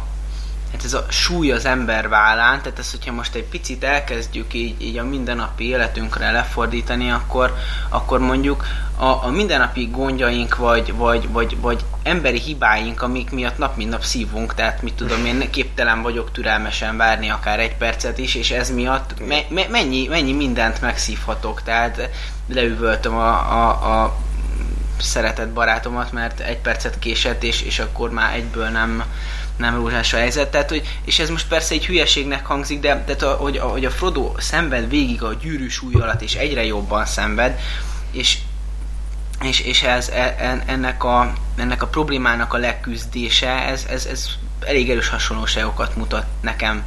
hát 0.73 0.85
ez 0.85 0.95
a 0.95 1.07
súly 1.09 1.51
az 1.51 1.65
ember 1.65 2.09
vállán, 2.09 2.63
tehát 2.63 2.79
ez, 2.79 2.91
hogyha 2.91 3.13
most 3.13 3.35
egy 3.35 3.45
picit 3.45 3.85
elkezdjük 3.85 4.55
így, 4.55 4.83
így 4.83 4.99
a 4.99 5.05
mindennapi 5.05 5.65
életünkre 5.65 6.31
lefordítani, 6.31 7.11
akkor, 7.11 7.55
akkor 7.89 8.19
mondjuk 8.19 8.65
a, 8.97 9.25
a 9.25 9.31
mindennapi 9.31 9.89
gondjaink, 9.93 10.57
vagy, 10.57 10.95
vagy, 10.95 11.29
vagy, 11.29 11.61
vagy 11.61 11.85
emberi 12.03 12.39
hibáink, 12.39 13.03
amik 13.03 13.31
miatt 13.31 13.59
nap 13.59 13.77
mint 13.77 13.91
nap 13.91 14.03
szívunk, 14.03 14.55
tehát 14.55 14.83
mit 14.83 14.95
tudom 14.95 15.25
én, 15.25 15.51
képtelen 15.51 16.03
vagyok 16.03 16.33
türelmesen 16.33 16.97
várni 16.97 17.29
akár 17.31 17.61
egy 17.61 17.77
percet 17.77 18.19
is, 18.19 18.35
és 18.35 18.51
ez 18.51 18.71
miatt 18.71 19.27
me, 19.27 19.45
me, 19.49 19.67
mennyi, 19.71 20.07
mennyi 20.07 20.33
mindent 20.33 20.81
megszívhatok, 20.81 21.63
tehát 21.63 22.11
leüvöltöm 22.49 23.15
a, 23.15 23.53
a, 23.53 24.03
a 24.03 24.17
szeretett 25.01 25.49
barátomat, 25.49 26.13
mert 26.13 26.41
egy 26.41 26.59
percet 26.59 26.99
késett, 26.99 27.43
és, 27.43 27.63
és 27.63 27.79
akkor 27.79 28.11
már 28.11 28.35
egyből 28.35 28.69
nem, 28.69 29.05
nem 29.57 29.75
rózsás 29.75 30.13
a 30.13 30.17
helyzet. 30.17 30.51
Tehát, 30.51 30.69
hogy, 30.69 30.99
és 31.05 31.19
ez 31.19 31.31
most 31.31 31.49
persze 31.49 31.75
egy 31.75 31.87
hülyeségnek 31.87 32.47
hangzik, 32.47 32.81
de 32.81 33.05
tehát, 33.05 33.23
a, 33.23 33.31
hogy, 33.31 33.57
a, 33.57 33.67
hogy 33.67 33.85
a 33.85 33.91
Frodo 33.91 34.33
szenved 34.39 34.89
végig 34.89 35.23
a 35.23 35.35
gyűrű 35.35 35.69
súly 35.69 35.95
alatt, 35.95 36.23
és 36.23 36.35
egyre 36.35 36.65
jobban 36.65 37.07
szenved, 37.07 37.59
és 38.11 38.39
és, 39.43 39.61
és 39.61 39.83
ez, 39.83 40.09
e- 40.09 40.35
en- 40.39 40.63
ennek, 40.67 41.05
a, 41.05 41.33
ennek 41.57 41.83
a 41.83 41.87
problémának 41.87 42.53
a 42.53 42.57
leküzdése, 42.57 43.67
ez, 43.67 43.87
ez, 43.89 44.07
ez 44.07 44.29
elég 44.67 44.91
erős 44.91 45.09
hasonlóságokat 45.09 45.97
mutat 45.97 46.27
nekem 46.41 46.77
e- 46.77 46.83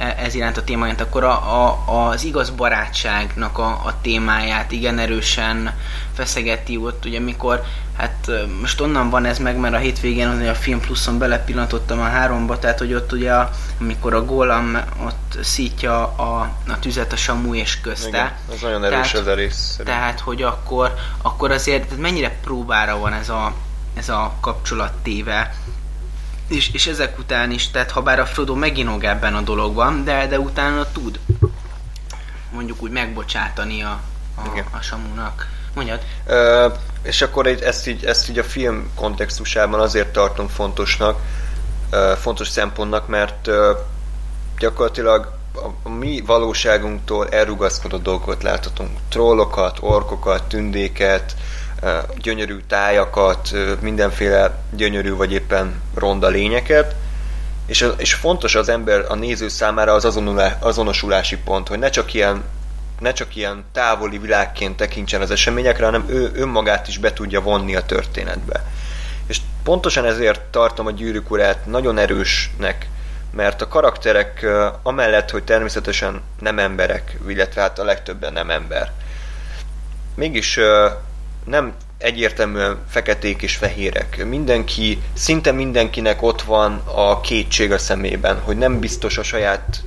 ez 0.00 0.34
iránt 0.34 0.56
a 0.56 0.64
téma 0.64 0.84
iránt, 0.84 1.00
akkor 1.00 1.24
a, 1.24 1.30
a, 1.30 2.08
az 2.08 2.24
igaz 2.24 2.50
barátságnak 2.50 3.58
a, 3.58 3.66
a 3.66 3.94
témáját 4.02 4.72
igen 4.72 4.98
erősen 4.98 5.74
feszegeti 6.14 6.76
ott, 6.76 7.04
ugye 7.04 7.20
mikor, 7.20 7.62
hát 7.96 8.30
most 8.60 8.80
onnan 8.80 9.10
van 9.10 9.24
ez 9.24 9.38
meg, 9.38 9.56
mert 9.56 9.74
a 9.74 9.78
hétvégén 9.78 10.36
hogy 10.36 10.46
a 10.46 10.54
Film 10.54 10.80
Pluszon 10.80 11.18
belepillantottam 11.18 12.00
a 12.00 12.04
háromba, 12.04 12.58
tehát 12.58 12.78
hogy 12.78 12.94
ott 12.94 13.12
ugye, 13.12 13.32
a, 13.32 13.50
amikor 13.80 14.14
a 14.14 14.24
gólam 14.24 14.78
ott 15.04 15.38
szítja 15.42 16.02
a, 16.06 16.50
a 16.68 16.78
tüzet 16.78 17.12
a 17.12 17.16
Samu 17.16 17.54
és 17.54 17.80
közte, 17.80 18.08
Igen, 18.08 18.32
az 18.52 18.60
nagyon 18.60 18.84
erős 18.84 19.10
Tehát- 19.10 19.26
ez 19.26 19.32
a 19.32 19.34
rész. 19.34 19.56
szerintem. 19.56 19.94
tehát, 19.94 20.20
hogy 20.20 20.42
akkor, 20.42 20.94
akkor 21.22 21.50
azért 21.50 21.84
tehát 21.84 22.02
mennyire 22.02 22.38
próbára 22.42 22.98
van 22.98 23.12
ez 23.12 23.28
a, 23.28 23.52
ez 23.94 24.08
a 24.08 24.32
kapcsolat 24.40 24.92
téve. 25.02 25.54
És, 26.50 26.72
és 26.72 26.86
ezek 26.86 27.18
után 27.18 27.50
is, 27.50 27.70
tehát 27.70 27.90
ha 27.90 28.02
bár 28.02 28.20
a 28.20 28.26
Frodo 28.26 28.54
meginog 28.54 29.04
ebben 29.04 29.34
a 29.34 29.40
dologban, 29.40 30.04
de, 30.04 30.26
de 30.26 30.38
utána 30.38 30.92
tud 30.92 31.20
mondjuk 32.52 32.82
úgy 32.82 32.90
megbocsátani 32.90 33.82
a, 33.82 34.00
a, 34.34 34.42
Igen. 34.52 34.64
a 34.70 34.80
Samunak. 34.80 35.48
Mondjad? 35.74 36.00
Ö, 36.26 36.68
és 37.02 37.22
akkor 37.22 37.46
egy, 37.46 37.62
ezt, 37.62 37.86
így, 37.86 38.04
ezt 38.04 38.28
így 38.28 38.38
a 38.38 38.44
film 38.44 38.90
kontextusában 38.94 39.80
azért 39.80 40.12
tartom 40.12 40.48
fontosnak, 40.48 41.20
ö, 41.90 42.12
fontos 42.20 42.48
szempontnak, 42.48 43.08
mert 43.08 43.46
ö, 43.46 43.72
gyakorlatilag 44.58 45.32
a, 45.54 45.88
a 45.88 45.88
mi 45.88 46.22
valóságunktól 46.26 47.28
elrugaszkodott 47.28 48.02
dolgokat 48.02 48.42
láthatunk. 48.42 48.90
Trollokat, 49.08 49.78
orkokat, 49.80 50.42
tündéket, 50.42 51.36
gyönyörű 52.18 52.56
tájakat, 52.68 53.50
mindenféle 53.80 54.58
gyönyörű 54.70 55.14
vagy 55.14 55.32
éppen 55.32 55.82
ronda 55.94 56.28
lényeket, 56.28 56.94
és, 57.66 57.88
és 57.96 58.14
fontos 58.14 58.54
az 58.54 58.68
ember, 58.68 59.04
a 59.08 59.14
néző 59.14 59.48
számára 59.48 59.92
az 59.92 60.04
azonosulási 60.60 61.36
pont, 61.36 61.68
hogy 61.68 61.78
ne 61.78 61.90
csak 61.90 62.14
ilyen 62.14 62.42
ne 63.00 63.12
csak 63.12 63.36
ilyen 63.36 63.64
távoli 63.72 64.18
világként 64.18 64.76
tekintsen 64.76 65.20
az 65.20 65.30
eseményekre, 65.30 65.84
hanem 65.84 66.04
ő 66.08 66.30
önmagát 66.34 66.88
is 66.88 66.98
be 66.98 67.12
tudja 67.12 67.40
vonni 67.40 67.76
a 67.76 67.82
történetbe. 67.82 68.64
És 69.26 69.40
pontosan 69.62 70.04
ezért 70.04 70.40
tartom 70.40 70.86
a 70.86 70.90
gyűrűk 70.90 71.30
urát 71.30 71.66
nagyon 71.66 71.98
erősnek, 71.98 72.88
mert 73.32 73.62
a 73.62 73.68
karakterek 73.68 74.46
amellett, 74.82 75.30
hogy 75.30 75.44
természetesen 75.44 76.20
nem 76.40 76.58
emberek, 76.58 77.18
illetve 77.28 77.60
hát 77.60 77.78
a 77.78 77.84
legtöbben 77.84 78.32
nem 78.32 78.50
ember, 78.50 78.92
mégis 80.14 80.58
nem 81.44 81.74
egyértelműen 81.98 82.78
feketék 82.88 83.42
és 83.42 83.56
fehérek. 83.56 84.24
Mindenki, 84.24 85.02
szinte 85.12 85.52
mindenkinek 85.52 86.22
ott 86.22 86.42
van 86.42 86.82
a 86.84 87.20
kétség 87.20 87.72
a 87.72 87.78
szemében, 87.78 88.40
hogy 88.40 88.56
nem 88.56 88.80
biztos 88.80 89.18
a 89.18 89.22
saját 89.22 89.82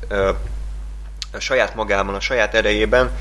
a 1.36 1.40
saját 1.40 1.76
magában, 1.76 2.16
a 2.16 2.20
saját 2.20 2.54
erejében. 2.54 3.12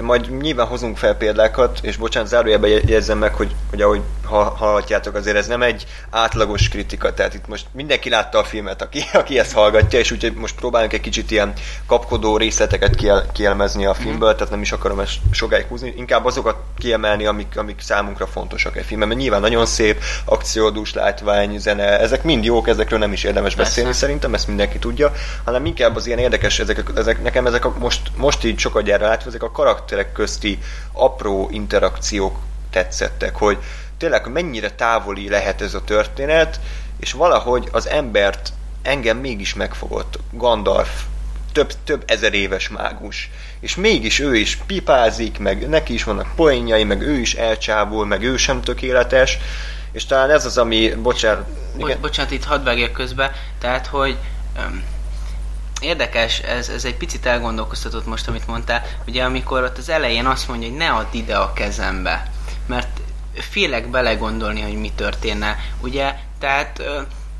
Majd 0.00 0.40
nyilván 0.40 0.66
hozunk 0.66 0.96
fel 0.96 1.16
példákat, 1.16 1.78
és 1.82 1.96
bocsánat, 1.96 2.28
zárójelben 2.28 2.70
jegyezzem 2.70 3.18
meg, 3.18 3.34
hogy, 3.34 3.54
hogy 3.70 3.82
ahogy 3.82 4.00
ha- 4.26 4.54
hallhatjátok, 4.56 5.14
azért 5.14 5.36
ez 5.36 5.46
nem 5.46 5.62
egy 5.62 5.86
átlagos 6.10 6.68
kritika, 6.68 7.14
tehát 7.14 7.34
itt 7.34 7.48
most 7.48 7.66
mindenki 7.72 8.08
látta 8.08 8.38
a 8.38 8.44
filmet, 8.44 8.82
aki, 8.82 9.04
aki 9.12 9.38
ezt 9.38 9.52
hallgatja, 9.52 9.98
és 9.98 10.10
úgyhogy 10.10 10.34
most 10.34 10.54
próbálunk 10.54 10.92
egy 10.92 11.00
kicsit 11.00 11.30
ilyen 11.30 11.52
kapkodó 11.86 12.36
részleteket 12.36 12.94
kiel, 12.94 13.26
kielmezni 13.32 13.86
a 13.86 13.94
filmből, 13.94 14.34
tehát 14.34 14.50
nem 14.50 14.60
is 14.60 14.72
akarom 14.72 15.00
ezt 15.00 15.14
sokáig 15.30 15.66
húzni, 15.66 15.94
inkább 15.96 16.24
azokat 16.24 16.56
kiemelni, 16.78 17.26
amik, 17.26 17.56
amik 17.56 17.80
számunkra 17.80 18.26
fontosak 18.26 18.76
egy 18.76 18.84
filmben, 18.84 19.08
mert 19.08 19.20
nyilván 19.20 19.40
nagyon 19.40 19.66
szép, 19.66 20.02
akciódús 20.24 20.94
látvány, 20.94 21.58
zene, 21.58 22.00
ezek 22.00 22.22
mind 22.22 22.44
jók, 22.44 22.68
ezekről 22.68 22.98
nem 22.98 23.12
is 23.12 23.24
érdemes 23.24 23.54
Persze. 23.54 23.70
beszélni 23.70 23.92
szerintem, 23.92 24.34
ezt 24.34 24.46
mindenki 24.46 24.78
tudja, 24.78 25.12
hanem 25.44 25.66
inkább 25.66 25.96
az 25.96 26.06
ilyen 26.06 26.18
érdekes, 26.18 26.58
ezek, 26.58 26.82
ezek 26.96 27.22
nekem 27.22 27.46
ezek 27.46 27.64
a, 27.64 27.74
most, 27.78 28.10
most 28.16 28.44
így 28.44 28.58
sokat 28.58 28.82
gyára 28.82 29.06
látva, 29.06 29.28
ezek 29.28 29.42
a 29.42 29.50
karakterek 29.50 30.12
közti 30.12 30.58
apró 30.92 31.48
interakciók 31.52 32.38
tetszettek, 32.70 33.36
hogy 33.36 33.58
tényleg 33.98 34.32
mennyire 34.32 34.70
távoli 34.70 35.28
lehet 35.28 35.60
ez 35.60 35.74
a 35.74 35.84
történet, 35.84 36.60
és 37.00 37.12
valahogy 37.12 37.68
az 37.72 37.88
embert 37.88 38.52
engem 38.82 39.18
mégis 39.18 39.54
megfogott. 39.54 40.18
Gandalf, 40.30 41.02
több, 41.52 41.72
több 41.84 42.02
ezer 42.06 42.34
éves 42.34 42.68
mágus. 42.68 43.30
És 43.60 43.76
mégis 43.76 44.18
ő 44.18 44.36
is 44.36 44.56
pipázik, 44.56 45.38
meg 45.38 45.68
neki 45.68 45.94
is 45.94 46.04
vannak 46.04 46.34
poénjai, 46.34 46.84
meg 46.84 47.02
ő 47.02 47.18
is 47.18 47.34
elcsábul, 47.34 48.06
meg 48.06 48.22
ő 48.22 48.36
sem 48.36 48.60
tökéletes, 48.60 49.38
és 49.92 50.04
talán 50.04 50.30
ez 50.30 50.44
az, 50.44 50.58
ami, 50.58 50.94
bocsánat, 50.94 51.46
Bo- 51.78 52.00
bocsánat, 52.00 52.30
itt 52.30 52.44
hadd 52.44 52.64
vágjak 52.64 52.92
közbe, 52.92 53.32
tehát, 53.58 53.86
hogy 53.86 54.16
öm, 54.58 54.84
érdekes, 55.80 56.38
ez, 56.38 56.68
ez 56.68 56.84
egy 56.84 56.96
picit 56.96 57.26
elgondolkoztatott 57.26 58.06
most, 58.06 58.28
amit 58.28 58.46
mondtál, 58.46 58.82
ugye 59.06 59.24
amikor 59.24 59.62
ott 59.62 59.78
az 59.78 59.88
elején 59.88 60.26
azt 60.26 60.48
mondja, 60.48 60.68
hogy 60.68 60.76
ne 60.76 60.90
add 60.90 61.06
ide 61.10 61.36
a 61.36 61.52
kezembe, 61.52 62.30
mert 62.66 63.00
félek 63.38 63.88
belegondolni, 63.88 64.60
hogy 64.60 64.76
mi 64.80 64.92
történne, 64.94 65.58
ugye, 65.80 66.14
tehát 66.38 66.82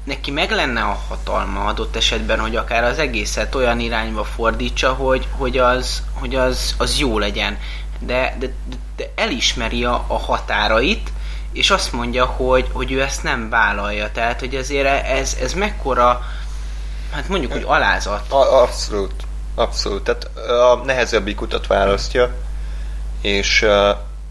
neki 0.04 0.30
meg 0.30 0.50
lenne 0.50 0.82
a 0.82 1.00
hatalma 1.08 1.64
adott 1.64 1.96
esetben, 1.96 2.40
hogy 2.40 2.56
akár 2.56 2.84
az 2.84 2.98
egészet 2.98 3.54
olyan 3.54 3.80
irányba 3.80 4.24
fordítsa, 4.24 4.92
hogy, 4.92 5.28
hogy, 5.30 5.58
az, 5.58 6.02
hogy 6.12 6.34
az, 6.34 6.74
az 6.78 6.98
jó 6.98 7.18
legyen, 7.18 7.58
de, 7.98 8.36
de, 8.38 8.52
de 8.96 9.12
elismeri 9.14 9.84
a, 9.84 10.04
a 10.06 10.18
határait, 10.18 11.12
és 11.52 11.70
azt 11.70 11.92
mondja, 11.92 12.24
hogy, 12.24 12.68
hogy 12.72 12.92
ő 12.92 13.02
ezt 13.02 13.22
nem 13.22 13.48
vállalja. 13.48 14.10
Tehát, 14.12 14.40
hogy 14.40 14.54
ezért 14.54 15.04
ez, 15.04 15.36
ez 15.40 15.52
mekkora, 15.52 16.22
hát 17.12 17.28
mondjuk, 17.28 17.52
hogy 17.52 17.64
alázat. 17.66 18.32
Abszolút, 18.32 19.22
abszolút. 19.54 20.02
Tehát 20.02 20.30
a 20.48 20.82
nehezebbik 20.84 21.40
utat 21.40 21.66
választja, 21.66 22.34
és 23.20 23.58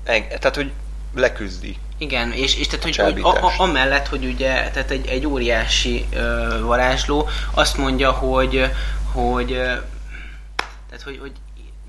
tehát, 0.04 0.56
hogy 0.56 0.72
leküzdi. 1.16 1.78
Igen, 1.98 2.32
és, 2.32 2.56
és 2.56 2.68
tehát, 2.68 2.84
hogy, 2.84 2.96
hogy 2.96 3.20
a, 3.22 3.46
a, 3.46 3.54
amellett, 3.58 4.08
hogy 4.08 4.26
ugye, 4.26 4.70
tehát 4.74 4.92
egy, 4.92 5.08
egy 5.08 5.26
óriási 5.26 6.06
uh, 6.14 6.60
varázsló 6.60 7.30
azt 7.52 7.78
mondja, 7.78 8.12
hogy, 8.12 8.72
hogy 9.12 9.48
tehát, 10.90 11.04
hogy, 11.04 11.18
hogy 11.22 11.32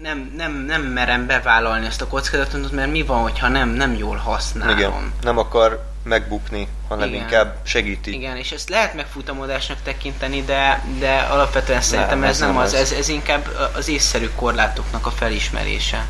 nem, 0.00 0.32
nem, 0.36 0.52
nem 0.52 0.82
merem 0.82 1.26
bevállalni 1.26 1.86
ezt 1.86 2.00
a 2.00 2.06
kockázatot, 2.06 2.72
mert 2.72 2.90
mi 2.90 3.02
van, 3.02 3.22
hogyha 3.22 3.48
nem, 3.48 3.68
nem 3.68 3.94
jól 3.94 4.16
használom. 4.16 4.76
Igen, 4.76 5.12
nem 5.20 5.38
akar 5.38 5.84
megbukni, 6.02 6.68
hanem 6.88 7.08
Igen. 7.08 7.20
inkább 7.20 7.56
segíti. 7.62 8.14
Igen, 8.14 8.36
és 8.36 8.52
ezt 8.52 8.68
lehet 8.68 8.94
megfutamodásnak 8.94 9.78
tekinteni, 9.82 10.42
de, 10.42 10.84
de 10.98 11.16
alapvetően 11.18 11.80
szerintem 11.80 12.18
nem, 12.18 12.28
ez, 12.28 12.34
ez 12.34 12.46
nem 12.46 12.56
az, 12.56 12.74
ez, 12.74 12.92
ez 12.92 13.08
inkább 13.08 13.70
az 13.76 13.88
észszerű 13.88 14.28
korlátoknak 14.36 15.06
a 15.06 15.10
felismerése. 15.10 16.06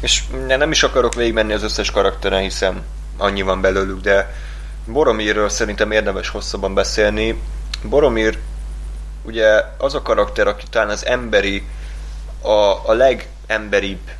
És 0.00 0.22
nem 0.46 0.70
is 0.70 0.82
akarok 0.82 1.14
végigmenni 1.14 1.52
az 1.52 1.62
összes 1.62 1.90
karakteren, 1.90 2.40
hiszen 2.40 2.82
annyi 3.16 3.42
van 3.42 3.60
belőlük, 3.60 4.00
de 4.00 4.34
Boromirről 4.86 5.48
szerintem 5.48 5.90
érdemes 5.90 6.28
hosszabban 6.28 6.74
beszélni. 6.74 7.40
Boromir 7.82 8.38
ugye 9.22 9.64
az 9.78 9.94
a 9.94 10.02
karakter, 10.02 10.46
aki 10.46 10.64
talán 10.70 10.88
az 10.88 11.06
emberi 11.06 11.66
a, 12.42 12.88
a 12.88 12.92
legemberibb 12.92 14.10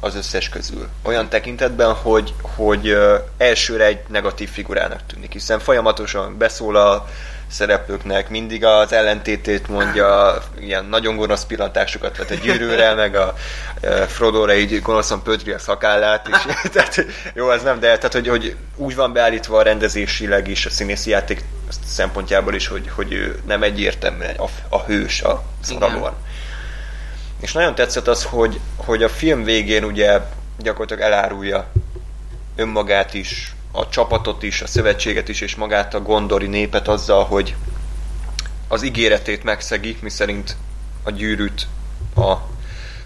az 0.00 0.14
összes 0.14 0.48
közül. 0.48 0.88
Olyan 1.02 1.28
tekintetben, 1.28 1.92
hogy, 1.92 2.34
hogy 2.40 2.96
elsőre 3.36 3.84
egy 3.84 4.00
negatív 4.08 4.50
figurának 4.50 5.06
tűnik, 5.06 5.32
hiszen 5.32 5.58
folyamatosan 5.58 6.38
beszól 6.38 6.76
a 6.76 7.06
szereplőknek, 7.54 8.28
mindig 8.28 8.64
az 8.64 8.92
ellentétét 8.92 9.68
mondja, 9.68 10.38
ilyen 10.60 10.84
nagyon 10.84 11.16
gonosz 11.16 11.44
pillantásokat 11.44 12.16
vet 12.16 12.30
a 12.30 12.34
gyűrűre, 12.34 12.94
meg 12.94 13.16
a 13.16 13.34
Frodo-ra 14.06 14.54
így 14.54 14.82
gonoszan 14.82 15.22
pötri 15.22 15.52
a 15.52 15.58
szakállát, 15.58 16.28
és 16.28 16.54
tehát, 16.72 17.04
jó, 17.34 17.50
ez 17.50 17.62
nem, 17.62 17.80
de 17.80 17.86
tehát, 17.96 18.12
hogy, 18.12 18.28
hogy 18.28 18.56
úgy 18.76 18.94
van 18.94 19.12
beállítva 19.12 19.58
a 19.58 19.62
rendezésileg 19.62 20.48
is, 20.48 20.66
a 20.66 20.70
színészi 20.70 21.10
játék 21.10 21.44
szempontjából 21.86 22.54
is, 22.54 22.66
hogy, 22.66 22.90
hogy 22.94 23.12
ő 23.12 23.40
nem 23.46 23.62
egyértelműen 23.62 24.36
a, 24.36 24.48
a 24.68 24.82
hős 24.82 25.22
a 25.22 25.42
szaralóan. 25.60 26.14
És 27.40 27.52
nagyon 27.52 27.74
tetszett 27.74 28.08
az, 28.08 28.24
hogy, 28.24 28.60
hogy 28.76 29.02
a 29.02 29.08
film 29.08 29.44
végén 29.44 29.84
ugye 29.84 30.20
gyakorlatilag 30.58 31.02
elárulja 31.02 31.70
önmagát 32.56 33.14
is, 33.14 33.53
a 33.76 33.88
csapatot 33.88 34.42
is, 34.42 34.62
a 34.62 34.66
szövetséget 34.66 35.28
is, 35.28 35.40
és 35.40 35.54
magát 35.54 35.94
a 35.94 36.00
gondori 36.00 36.46
népet 36.46 36.88
azzal, 36.88 37.24
hogy 37.24 37.54
az 38.68 38.82
ígéretét 38.82 39.44
megszegi, 39.44 39.96
miszerint 40.00 40.56
a 41.02 41.10
gyűrűt 41.10 41.66
a 42.16 42.34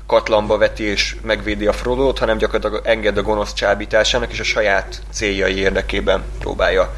katlamba 0.07 0.59
veti 0.59 0.85
és 0.85 1.17
megvédi 1.23 1.67
a 1.67 1.73
Frodót, 1.73 2.19
hanem 2.19 2.39
gyakorlatilag 2.39 2.87
enged 2.87 3.17
a 3.17 3.23
gonosz 3.23 3.53
csábításának, 3.53 4.33
és 4.33 4.41
a 4.41 4.45
saját 4.45 5.03
céljai 5.11 5.57
érdekében 5.57 6.25
próbálja 6.39 6.95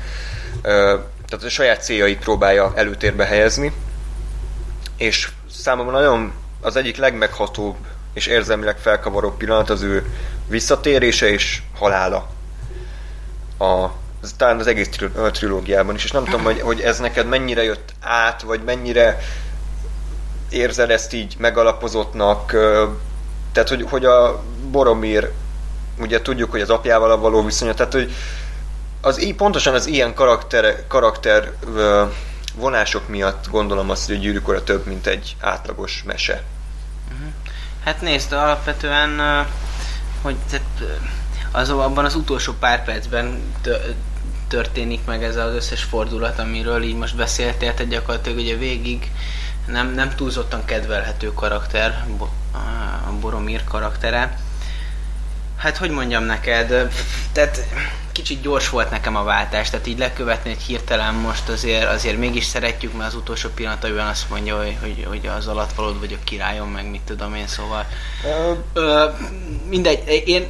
tehát 1.30 1.44
a 1.44 1.48
saját 1.48 1.82
céljait 1.82 2.18
próbálja 2.18 2.72
előtérbe 2.74 3.24
helyezni, 3.24 3.72
és 4.96 5.28
számomra 5.50 5.92
nagyon 5.92 6.32
az 6.60 6.76
egyik 6.76 6.96
legmeghatóbb 6.96 7.76
és 8.12 8.26
érzelmileg 8.26 8.78
felkavaró 8.78 9.30
pillanat 9.30 9.70
az 9.70 9.82
ő 9.82 10.14
visszatérése 10.48 11.28
és 11.28 11.62
halála. 11.78 12.28
A, 13.61 13.90
ez 14.23 14.35
talán 14.37 14.59
az 14.59 14.67
egész 14.67 14.88
trilógiában 15.33 15.95
is, 15.95 16.05
és 16.05 16.11
nem 16.11 16.25
tudom, 16.25 16.43
hogy, 16.43 16.61
hogy 16.61 16.81
ez 16.81 16.99
neked 16.99 17.26
mennyire 17.26 17.62
jött 17.62 17.95
át, 18.00 18.43
vagy 18.43 18.62
mennyire 18.64 19.19
érzed 20.49 20.90
ezt 20.90 21.12
így 21.12 21.37
megalapozottnak, 21.38 22.50
tehát 23.52 23.69
hogy, 23.69 23.87
hogy 23.88 24.05
a 24.05 24.43
Boromir, 24.71 25.31
ugye 25.99 26.23
tudjuk, 26.23 26.51
hogy 26.51 26.61
az 26.61 26.70
apjával 26.70 27.18
való 27.18 27.44
viszonya, 27.44 27.75
tehát 27.75 27.92
hogy 27.92 28.12
az, 29.01 29.35
pontosan 29.37 29.75
az 29.75 29.87
ilyen 29.87 30.14
karakter, 30.14 30.87
karakter 30.87 31.53
vonások 32.55 33.09
miatt 33.09 33.49
gondolom 33.51 33.90
azt, 33.90 34.07
hogy 34.07 34.16
a 34.16 34.18
gyűrűk 34.18 34.64
több, 34.64 34.87
mint 34.87 35.07
egy 35.07 35.37
átlagos 35.40 36.03
mese. 36.07 36.42
Mhm. 37.09 37.29
Hát 37.85 38.01
nézd, 38.01 38.33
alapvetően, 38.33 39.46
hogy 40.23 40.37
az, 41.50 41.70
abban 41.70 42.04
az 42.04 42.14
utolsó 42.14 42.52
pár 42.52 42.84
percben 42.84 43.42
történik 44.48 45.04
meg 45.04 45.24
ez 45.24 45.36
az 45.36 45.54
összes 45.54 45.82
fordulat, 45.82 46.38
amiről 46.38 46.82
így 46.82 46.96
most 46.96 47.16
beszéltél, 47.16 47.74
tehát 47.74 47.92
gyakorlatilag 47.92 48.38
ugye 48.38 48.56
végig 48.56 49.10
nem, 49.66 49.94
nem 49.94 50.14
túlzottan 50.14 50.64
kedvelhető 50.64 51.32
karakter, 51.34 52.04
a 53.06 53.12
Boromir 53.20 53.64
karaktere. 53.64 54.38
Hát 55.56 55.76
hogy 55.76 55.90
mondjam 55.90 56.24
neked, 56.24 56.92
tehát 57.32 57.66
kicsit 58.12 58.42
gyors 58.42 58.68
volt 58.68 58.90
nekem 58.90 59.16
a 59.16 59.22
váltás, 59.22 59.70
tehát 59.70 59.86
így 59.86 59.98
lekövetni 59.98 60.50
egy 60.50 60.62
hirtelen 60.62 61.14
most 61.14 61.48
azért, 61.48 61.84
azért 61.84 62.18
mégis 62.18 62.44
szeretjük, 62.44 62.96
mert 62.96 63.08
az 63.08 63.14
utolsó 63.14 63.48
pillanatban 63.54 64.06
azt 64.06 64.30
mondja, 64.30 64.56
hogy, 64.56 64.76
hogy, 64.80 65.04
hogy 65.08 65.26
az 65.26 65.46
alatt 65.46 65.74
vagy 65.74 66.18
a 66.20 66.24
királyom, 66.24 66.70
meg 66.70 66.90
mit 66.90 67.00
tudom 67.00 67.34
én, 67.34 67.46
szóval 67.46 67.86
ö, 68.72 69.04
mindegy, 69.68 70.28
én, 70.28 70.48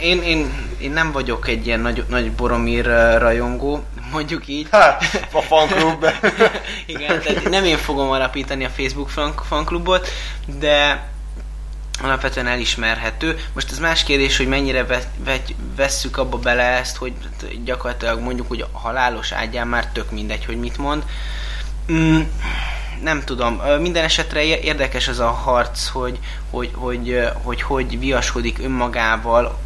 én, 0.00 0.22
én, 0.22 0.52
én 0.78 0.90
nem 0.90 1.12
vagyok 1.12 1.48
egy 1.48 1.66
ilyen 1.66 1.80
nagy, 1.80 2.04
nagy 2.08 2.32
Boromir 2.32 2.84
rajongó, 3.18 3.84
mondjuk 4.12 4.48
így. 4.48 4.66
Hát, 4.70 5.26
a 5.32 5.40
fanklub. 5.40 6.06
Igen, 6.86 7.20
tehát 7.20 7.48
nem 7.48 7.64
én 7.64 7.76
fogom 7.76 8.10
alapítani 8.10 8.64
a 8.64 8.68
Facebook 8.68 9.10
fanklubot, 9.48 10.08
de 10.58 11.08
alapvetően 12.02 12.46
elismerhető. 12.46 13.38
Most 13.52 13.70
ez 13.70 13.78
más 13.78 14.02
kérdés, 14.02 14.36
hogy 14.36 14.48
mennyire 14.48 14.84
ve, 14.84 15.02
ve, 15.24 15.42
vesszük 15.76 16.16
abba 16.16 16.38
bele 16.38 16.62
ezt, 16.62 16.96
hogy 16.96 17.12
gyakorlatilag 17.64 18.20
mondjuk, 18.20 18.48
hogy 18.48 18.60
a 18.60 18.78
halálos 18.78 19.32
ágyán 19.32 19.68
már 19.68 19.86
tök 19.86 20.10
mindegy, 20.10 20.44
hogy 20.44 20.58
mit 20.58 20.76
mond. 20.76 21.02
Mm, 21.92 22.20
nem 23.02 23.24
tudom, 23.24 23.62
minden 23.80 24.04
esetre 24.04 24.44
érdekes 24.44 25.08
az 25.08 25.18
a 25.18 25.30
harc, 25.30 25.88
hogy 25.88 26.18
hogy, 26.50 26.70
hogy, 26.74 27.18
hogy, 27.42 27.62
hogy 27.62 27.98
viaskodik 27.98 28.58
önmagával 28.58 29.58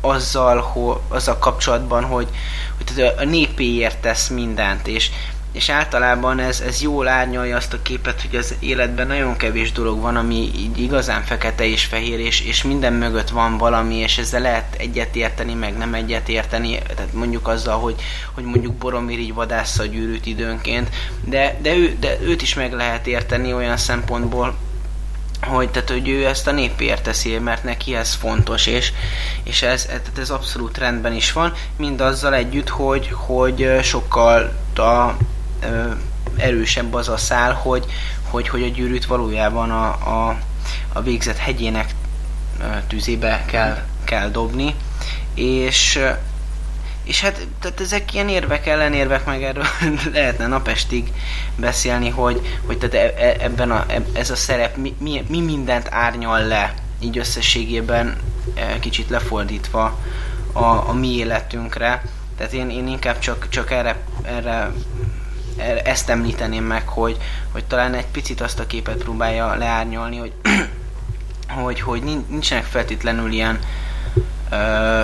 azzal, 0.00 0.60
hogy, 0.60 0.96
azzal 1.08 1.38
kapcsolatban, 1.38 2.04
hogy, 2.04 2.28
hogy 2.76 3.12
a 3.18 3.24
népéért 3.24 3.98
tesz 3.98 4.28
mindent, 4.28 4.86
és, 4.86 5.10
és 5.54 5.68
általában 5.68 6.38
ez, 6.38 6.60
ez 6.60 6.82
jól 6.82 7.08
árnyalja 7.08 7.56
azt 7.56 7.72
a 7.72 7.82
képet, 7.82 8.20
hogy 8.20 8.36
az 8.36 8.54
életben 8.58 9.06
nagyon 9.06 9.36
kevés 9.36 9.72
dolog 9.72 10.00
van, 10.00 10.16
ami 10.16 10.50
így 10.56 10.78
igazán 10.78 11.22
fekete 11.22 11.66
és 11.66 11.84
fehér, 11.84 12.20
és, 12.20 12.40
és 12.40 12.62
minden 12.62 12.92
mögött 12.92 13.28
van 13.28 13.58
valami, 13.58 13.94
és 13.94 14.18
ezzel 14.18 14.40
lehet 14.40 14.74
egyetérteni, 14.78 15.54
meg 15.54 15.76
nem 15.76 15.94
egyetérteni, 15.94 16.78
tehát 16.78 17.12
mondjuk 17.12 17.48
azzal, 17.48 17.78
hogy, 17.78 17.94
hogy 18.32 18.44
mondjuk 18.44 18.74
Boromir 18.74 19.18
így 19.18 19.34
vadásza 19.34 19.82
a 19.82 19.86
gyűrűt 19.86 20.26
időnként, 20.26 20.88
de, 21.24 21.58
de, 21.62 21.74
ő, 21.76 21.96
de 22.00 22.20
őt 22.20 22.42
is 22.42 22.54
meg 22.54 22.72
lehet 22.72 23.06
érteni 23.06 23.52
olyan 23.52 23.76
szempontból, 23.76 24.54
hogy, 25.44 25.70
tehát, 25.70 25.90
hogy 25.90 26.08
ő 26.08 26.26
ezt 26.26 26.46
a 26.46 26.52
népért 26.52 27.02
teszi, 27.02 27.38
mert 27.38 27.64
neki 27.64 27.94
ez 27.94 28.14
fontos, 28.14 28.66
és, 28.66 28.92
és 29.42 29.62
ez, 29.62 29.86
ez, 29.90 30.00
ez 30.18 30.30
abszolút 30.30 30.78
rendben 30.78 31.12
is 31.12 31.32
van, 31.32 31.52
mind 31.76 32.00
azzal 32.00 32.34
együtt, 32.34 32.68
hogy, 32.68 33.08
hogy 33.12 33.78
sokkal 33.82 34.52
a 34.76 35.16
erősebb 36.36 36.94
az 36.94 37.08
a 37.08 37.16
szál, 37.16 37.52
hogy, 37.52 37.84
hogy, 38.22 38.48
hogy 38.48 38.62
a 38.62 38.68
gyűrűt 38.68 39.06
valójában 39.06 39.70
a, 39.70 39.86
a, 39.86 40.38
a 40.92 41.02
végzet 41.02 41.36
hegyének 41.36 41.94
tűzébe 42.86 43.44
kell, 43.46 43.82
kell 44.04 44.28
dobni, 44.28 44.74
és 45.34 46.00
és 47.04 47.20
hát 47.20 47.46
tehát 47.60 47.80
ezek 47.80 48.14
ilyen 48.14 48.28
érvek, 48.28 48.66
ellenérvek, 48.66 49.24
meg 49.24 49.42
erről 49.42 49.64
lehetne 50.12 50.46
napestig 50.46 51.12
beszélni, 51.56 52.08
hogy, 52.08 52.58
hogy 52.66 52.78
tehát 52.78 52.94
e, 52.94 53.24
e, 53.24 53.36
ebben 53.40 53.70
a, 53.70 53.84
e, 53.88 54.02
ez 54.12 54.30
a 54.30 54.36
szerep 54.36 54.76
mi, 54.76 54.94
mi, 54.98 55.24
mi 55.28 55.40
mindent 55.40 55.88
árnyal 55.90 56.46
le, 56.46 56.74
így 56.98 57.18
összességében 57.18 58.16
kicsit 58.80 59.08
lefordítva 59.08 59.98
a, 60.52 60.64
a 60.64 60.92
mi 60.92 61.16
életünkre. 61.16 62.02
Tehát 62.36 62.52
én, 62.52 62.70
én 62.70 62.88
inkább 62.88 63.18
csak, 63.18 63.48
csak 63.48 63.70
erre, 63.70 63.96
erre 64.22 64.72
ezt 65.84 66.10
említeném 66.10 66.64
meg, 66.64 66.88
hogy, 66.88 67.16
hogy 67.52 67.64
talán 67.64 67.94
egy 67.94 68.06
picit 68.06 68.40
azt 68.40 68.58
a 68.58 68.66
képet 68.66 68.96
próbálja 68.96 69.54
leárnyolni, 69.54 70.18
hogy, 70.18 70.32
hogy, 71.48 71.80
hogy 71.80 72.02
nincsenek 72.02 72.64
feltétlenül 72.64 73.32
ilyen 73.32 73.58
ö, 74.50 75.02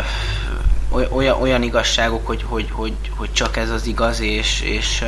olyan, 0.90 1.40
olyan 1.40 1.62
igazságok, 1.62 2.26
hogy, 2.26 2.42
hogy, 2.42 2.70
hogy, 2.70 2.94
hogy 3.16 3.33
csak 3.33 3.57
ez 3.57 3.70
az 3.70 3.87
igaz, 3.87 4.20
és, 4.20 4.61
és, 4.61 5.05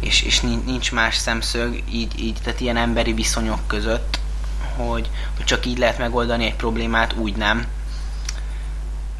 és, 0.00 0.22
és 0.22 0.40
nincs 0.40 0.92
más 0.92 1.16
szemszög, 1.16 1.82
így, 1.90 2.20
így, 2.20 2.38
tehát 2.44 2.60
ilyen 2.60 2.76
emberi 2.76 3.12
viszonyok 3.12 3.60
között, 3.66 4.18
hogy, 4.76 5.10
hogy 5.36 5.44
csak 5.44 5.66
így 5.66 5.78
lehet 5.78 5.98
megoldani 5.98 6.44
egy 6.44 6.56
problémát, 6.56 7.14
úgy 7.16 7.36
nem. 7.36 7.66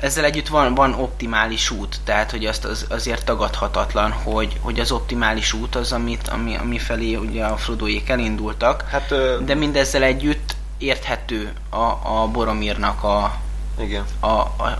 ezzel 0.00 0.24
együtt 0.24 0.48
van, 0.48 0.74
van 0.74 0.94
optimális 0.94 1.70
út, 1.70 2.00
tehát 2.04 2.30
hogy 2.30 2.46
azt 2.46 2.64
az, 2.64 2.86
azért 2.88 3.24
tagadhatatlan, 3.24 4.10
hogy, 4.10 4.58
hogy 4.60 4.80
az 4.80 4.90
optimális 4.90 5.52
út 5.52 5.74
az, 5.74 5.92
amit, 5.92 6.28
ami, 6.28 6.56
ami 6.56 6.78
felé 6.78 7.14
ugye 7.14 7.44
a 7.44 7.56
Frodoék 7.56 8.08
elindultak, 8.08 8.84
Hát, 8.90 9.10
ö, 9.10 9.38
de 9.44 9.54
mindezzel 9.54 10.02
együtt 10.02 10.56
érthető 10.78 11.52
a, 11.70 11.98
a 12.02 12.28
Boromírnak 12.32 13.02
a, 13.02 13.40
igen. 13.78 14.04
a, 14.20 14.26
a, 14.26 14.78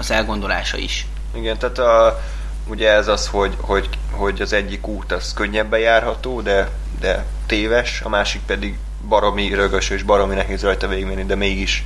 az 0.00 0.10
elgondolása 0.10 0.76
is. 0.76 1.06
Igen, 1.34 1.58
tehát 1.58 1.78
a, 1.78 2.20
ugye 2.66 2.90
ez 2.90 3.08
az, 3.08 3.26
hogy, 3.26 3.56
hogy, 3.60 3.88
hogy 4.10 4.40
az 4.40 4.52
egyik 4.52 4.86
út 4.86 5.12
az 5.12 5.32
könnyebben 5.34 5.80
járható, 5.80 6.40
de, 6.40 6.70
de 7.00 7.24
téves, 7.46 8.00
a 8.04 8.08
másik 8.08 8.40
pedig 8.46 8.78
baromi 9.08 9.54
rögös 9.54 9.90
és 9.90 10.02
baromi 10.02 10.34
nehéz 10.34 10.62
rajta 10.62 10.88
végigmenni, 10.88 11.24
de 11.24 11.34
mégis, 11.34 11.84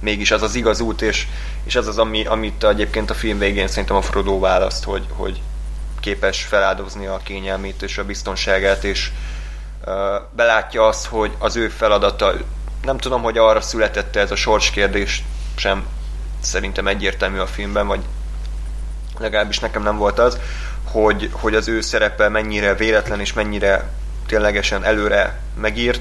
mégis 0.00 0.30
az 0.30 0.42
az 0.42 0.54
igaz 0.54 0.80
út, 0.80 1.02
és, 1.02 1.26
és 1.64 1.76
az 1.76 1.86
az, 1.86 1.98
ami, 1.98 2.24
amit 2.24 2.64
egyébként 2.64 3.10
a 3.10 3.14
film 3.14 3.38
végén 3.38 3.68
szerintem 3.68 3.96
a 3.96 4.02
Frodo 4.02 4.38
választ, 4.38 4.84
hogy, 4.84 5.04
hogy 5.10 5.40
képes 6.00 6.42
feláldozni 6.42 7.06
a 7.06 7.20
kényelmét 7.22 7.82
és 7.82 7.98
a 7.98 8.04
biztonságát, 8.04 8.84
és 8.84 9.10
uh, 9.86 9.94
belátja 10.36 10.86
azt, 10.86 11.06
hogy 11.06 11.32
az 11.38 11.56
ő 11.56 11.68
feladata, 11.68 12.32
nem 12.82 12.98
tudom, 12.98 13.22
hogy 13.22 13.38
arra 13.38 13.60
születette 13.60 14.20
ez 14.20 14.30
a 14.30 14.36
sorskérdés, 14.36 15.24
sem 15.56 15.86
szerintem 16.44 16.86
egyértelmű 16.86 17.38
a 17.38 17.46
filmben, 17.46 17.86
vagy 17.86 18.00
legalábbis 19.18 19.58
nekem 19.58 19.82
nem 19.82 19.96
volt 19.96 20.18
az, 20.18 20.38
hogy, 20.84 21.30
hogy 21.32 21.54
az 21.54 21.68
ő 21.68 21.80
szerepe 21.80 22.28
mennyire 22.28 22.74
véletlen 22.74 23.20
és 23.20 23.32
mennyire 23.32 23.90
ténylegesen 24.26 24.84
előre 24.84 25.40
megírt, 25.60 26.00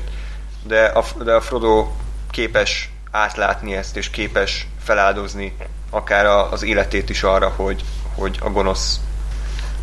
de 0.63 0.85
a, 0.85 1.05
de 1.23 1.33
a 1.33 1.41
Frodo 1.41 1.91
képes 2.31 2.91
átlátni 3.11 3.75
ezt, 3.75 3.97
és 3.97 4.09
képes 4.09 4.67
feláldozni 4.83 5.55
akár 5.89 6.25
a, 6.25 6.51
az 6.51 6.63
életét 6.63 7.09
is 7.09 7.23
arra, 7.23 7.53
hogy, 7.55 7.83
hogy 8.15 8.37
a 8.41 8.49
gonosz, 8.49 8.99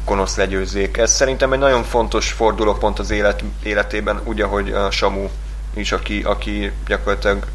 gonosz 0.04 0.36
legyőzzék. 0.36 0.96
Ez 0.96 1.12
szerintem 1.12 1.52
egy 1.52 1.58
nagyon 1.58 1.82
fontos 1.82 2.32
fordulópont 2.32 2.98
az 2.98 3.10
élet, 3.10 3.44
életében, 3.62 4.20
úgy, 4.24 4.40
ahogy 4.40 4.72
a 4.72 4.90
Samu 4.90 5.28
is, 5.74 5.92
aki, 5.92 6.22
aki 6.22 6.72
gyakorlatilag 6.86 7.46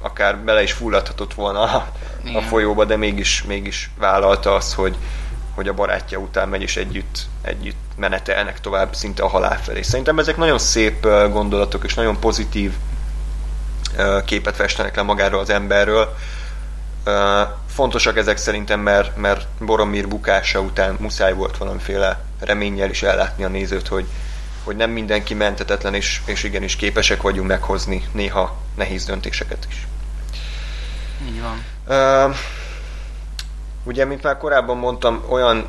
akár 0.00 0.38
bele 0.38 0.62
is 0.62 0.72
fulladhatott 0.72 1.34
volna 1.34 1.88
a 2.24 2.28
Igen. 2.28 2.42
folyóba, 2.42 2.84
de 2.84 2.96
mégis, 2.96 3.42
mégis 3.42 3.90
vállalta 3.98 4.54
azt, 4.54 4.74
hogy, 4.74 4.96
hogy 5.54 5.68
a 5.68 5.74
barátja 5.74 6.18
után 6.18 6.48
megy, 6.48 6.62
és 6.62 6.76
együtt, 6.76 7.26
együtt 7.42 7.76
menetelnek 7.96 8.60
tovább 8.60 8.94
szinte 8.94 9.22
a 9.22 9.28
halál 9.28 9.62
felé. 9.62 9.82
Szerintem 9.82 10.18
ezek 10.18 10.36
nagyon 10.36 10.58
szép 10.58 11.06
gondolatok, 11.32 11.84
és 11.84 11.94
nagyon 11.94 12.18
pozitív 12.20 12.72
képet 14.24 14.56
festenek 14.56 14.96
le 14.96 15.02
magáról 15.02 15.40
az 15.40 15.50
emberről. 15.50 16.16
Fontosak 17.66 18.16
ezek 18.16 18.36
szerintem, 18.36 18.80
mert, 18.80 19.16
mert 19.16 19.46
Boromir 19.58 20.08
bukása 20.08 20.60
után 20.60 20.96
muszáj 20.98 21.32
volt 21.32 21.56
valamiféle 21.56 22.20
reménnyel 22.40 22.90
is 22.90 23.02
ellátni 23.02 23.44
a 23.44 23.48
nézőt, 23.48 23.88
hogy, 23.88 24.06
hogy 24.64 24.76
nem 24.76 24.90
mindenki 24.90 25.34
mentetetlen, 25.34 25.94
és, 25.94 26.20
és 26.24 26.42
igenis 26.42 26.76
képesek 26.76 27.22
vagyunk 27.22 27.48
meghozni 27.48 28.04
néha 28.12 28.56
nehéz 28.76 29.04
döntéseket 29.04 29.66
is. 29.68 29.86
Így 31.26 31.40
van. 31.40 31.64
Ö, 31.86 32.30
ugye, 33.84 34.04
mint 34.04 34.22
már 34.22 34.36
korábban 34.36 34.76
mondtam, 34.76 35.24
olyan, 35.28 35.66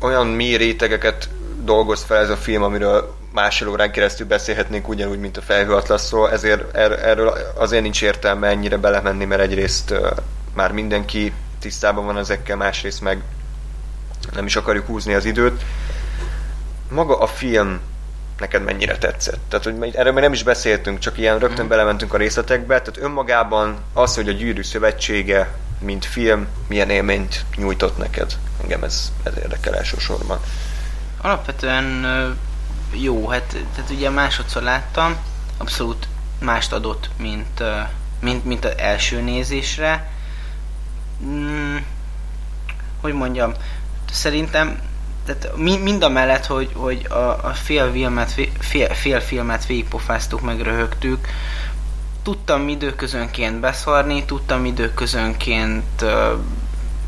olyan 0.00 0.26
mély 0.26 0.56
rétegeket 0.56 1.28
dolgoz 1.62 2.02
fel 2.02 2.16
ez 2.16 2.30
a 2.30 2.36
film, 2.36 2.62
amiről 2.62 3.14
másfél 3.32 3.68
órán 3.68 3.92
keresztül 3.92 4.26
beszélhetnénk 4.26 4.88
ugyanúgy, 4.88 5.20
mint 5.20 5.36
a 5.36 5.42
Felhő 5.42 5.74
Atlaszról, 5.74 6.30
ezért 6.30 6.76
er, 6.76 6.92
erről 6.92 7.32
azért 7.54 7.82
nincs 7.82 8.02
értelme 8.02 8.48
ennyire 8.48 8.76
belemenni, 8.76 9.24
mert 9.24 9.42
egyrészt 9.42 9.90
ö, 9.90 10.10
már 10.54 10.72
mindenki 10.72 11.32
tisztában 11.58 12.04
van 12.04 12.18
ezekkel, 12.18 12.56
másrészt 12.56 13.00
meg 13.00 13.22
nem 14.32 14.46
is 14.46 14.56
akarjuk 14.56 14.86
húzni 14.86 15.14
az 15.14 15.24
időt. 15.24 15.62
Maga 16.88 17.18
a 17.18 17.26
film 17.26 17.80
neked 18.38 18.62
mennyire 18.62 18.98
tetszett? 18.98 19.40
Tehát, 19.48 19.64
hogy 19.64 19.94
erről 19.94 20.12
még 20.12 20.22
nem 20.22 20.32
is 20.32 20.42
beszéltünk, 20.42 20.98
csak 20.98 21.18
ilyen 21.18 21.38
rögtön 21.38 21.68
belementünk 21.68 22.14
a 22.14 22.16
részletekbe. 22.16 22.82
Tehát 22.82 22.96
önmagában 23.02 23.78
az, 23.92 24.14
hogy 24.14 24.28
a 24.28 24.32
Gyűrű 24.32 24.62
Szövetsége, 24.62 25.54
mint 25.78 26.04
film, 26.04 26.46
milyen 26.68 26.90
élményt 26.90 27.44
nyújtott 27.56 27.98
neked? 27.98 28.32
Engem 28.62 28.84
ez, 28.84 29.12
ez 29.22 29.32
érdekel 29.36 29.76
elsősorban. 29.76 30.40
Alapvetően 31.20 32.06
jó, 32.92 33.28
hát 33.28 33.56
tehát 33.74 33.90
ugye 33.90 34.10
másodszor 34.10 34.62
láttam, 34.62 35.16
abszolút 35.56 36.08
mást 36.38 36.72
adott, 36.72 37.10
mint, 37.16 37.62
mint, 38.20 38.44
mint 38.44 38.64
az 38.64 38.72
első 38.76 39.20
nézésre. 39.20 40.10
Mm, 41.24 41.76
hogy 43.00 43.12
mondjam, 43.12 43.52
szerintem 44.10 44.80
tehát 45.26 45.56
mi, 45.56 45.76
mind 45.76 46.02
a 46.02 46.08
mellett, 46.08 46.46
hogy, 46.46 46.70
hogy 46.74 47.06
a, 47.10 47.46
a 47.46 47.52
fél, 47.54 47.92
filmet, 47.92 48.34
fél, 48.58 48.88
fél 48.94 49.20
filmet 49.20 49.66
végigpofáztuk, 49.66 50.40
meg 50.40 50.60
röhögtük, 50.60 51.26
tudtam 52.22 52.68
időközönként 52.68 53.60
beszarni, 53.60 54.24
tudtam 54.24 54.64
időközönként 54.64 56.02
uh, 56.02 56.38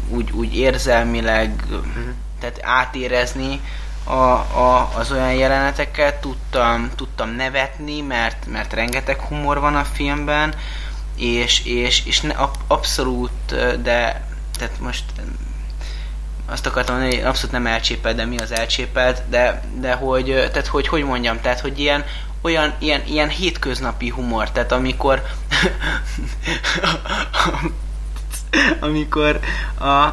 úgy, 0.09 0.31
úgy 0.31 0.57
érzelmileg, 0.57 1.65
uh-huh. 1.67 2.05
tehát 2.41 2.59
átérezni 2.63 3.61
a, 4.05 4.13
a, 4.13 4.91
az 4.95 5.13
olyan 5.13 5.35
jeleneteket, 5.35 6.21
tudtam, 6.21 6.91
tudtam 6.97 7.31
nevetni, 7.31 8.01
mert, 8.01 8.47
mert 8.47 8.73
rengeteg 8.73 9.21
humor 9.21 9.61
van 9.61 9.77
a 9.77 9.85
filmben, 9.85 10.55
és, 11.17 11.65
és, 11.65 12.07
és 12.07 12.21
ne, 12.21 12.33
ab, 12.33 12.57
abszolút, 12.67 13.55
de 13.83 14.27
tehát 14.59 14.81
most 14.81 15.05
azt 16.47 16.67
akartam 16.67 16.95
mondani, 16.95 17.17
hogy 17.17 17.27
abszolút 17.29 17.53
nem 17.53 17.67
elcsépelt, 17.67 18.17
de 18.17 18.25
mi 18.25 18.39
az 18.39 18.53
elcsépelt, 18.53 19.23
de, 19.29 19.63
de 19.81 19.93
hogy, 19.93 20.25
tehát 20.25 20.67
hogy, 20.67 20.89
hogy 20.89 21.05
mondjam, 21.05 21.41
tehát 21.41 21.61
hogy 21.61 21.79
ilyen, 21.79 22.05
olyan, 22.41 22.75
ilyen, 22.79 23.03
ilyen 23.07 23.29
hétköznapi 23.29 24.09
humor, 24.09 24.51
tehát 24.51 24.73
amikor 24.73 25.23
amikor 28.81 29.41
a 29.81 30.07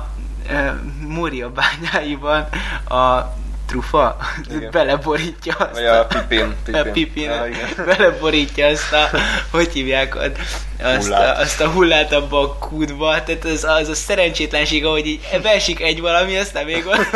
e, 0.48 0.82
Moria 1.08 1.52
bányáiban 1.52 2.48
a 2.88 3.34
trufa 3.72 4.18
Igen. 4.56 4.72
beleborítja 4.78 5.56
azt 5.56 5.74
Vagy 5.74 5.86
a 5.86 6.06
Pipin. 6.06 6.56
a 6.74 6.82
Pipin 6.92 7.24
Ja, 7.24 7.46
igen. 7.48 7.86
beleborítja 7.98 8.68
azt 8.68 8.94
a, 8.94 9.10
hogy 9.52 9.72
hívják, 9.74 10.16
azt, 10.16 11.04
Hullát. 11.04 11.38
a, 11.38 11.42
azt 11.42 11.62
a 11.62 11.68
hullát 11.70 12.14
abba 12.14 12.40
a 12.42 12.54
kútba, 12.54 13.24
tehát 13.24 13.46
az, 13.46 13.64
az 13.64 13.90
a 13.90 13.96
szerencsétlenség, 13.96 14.86
ahogy 14.86 15.06
így 15.08 15.20
beesik 15.42 15.82
egy 15.82 16.02
valami, 16.02 16.38
aztán 16.38 16.66
még 16.66 16.84
van. 16.84 16.98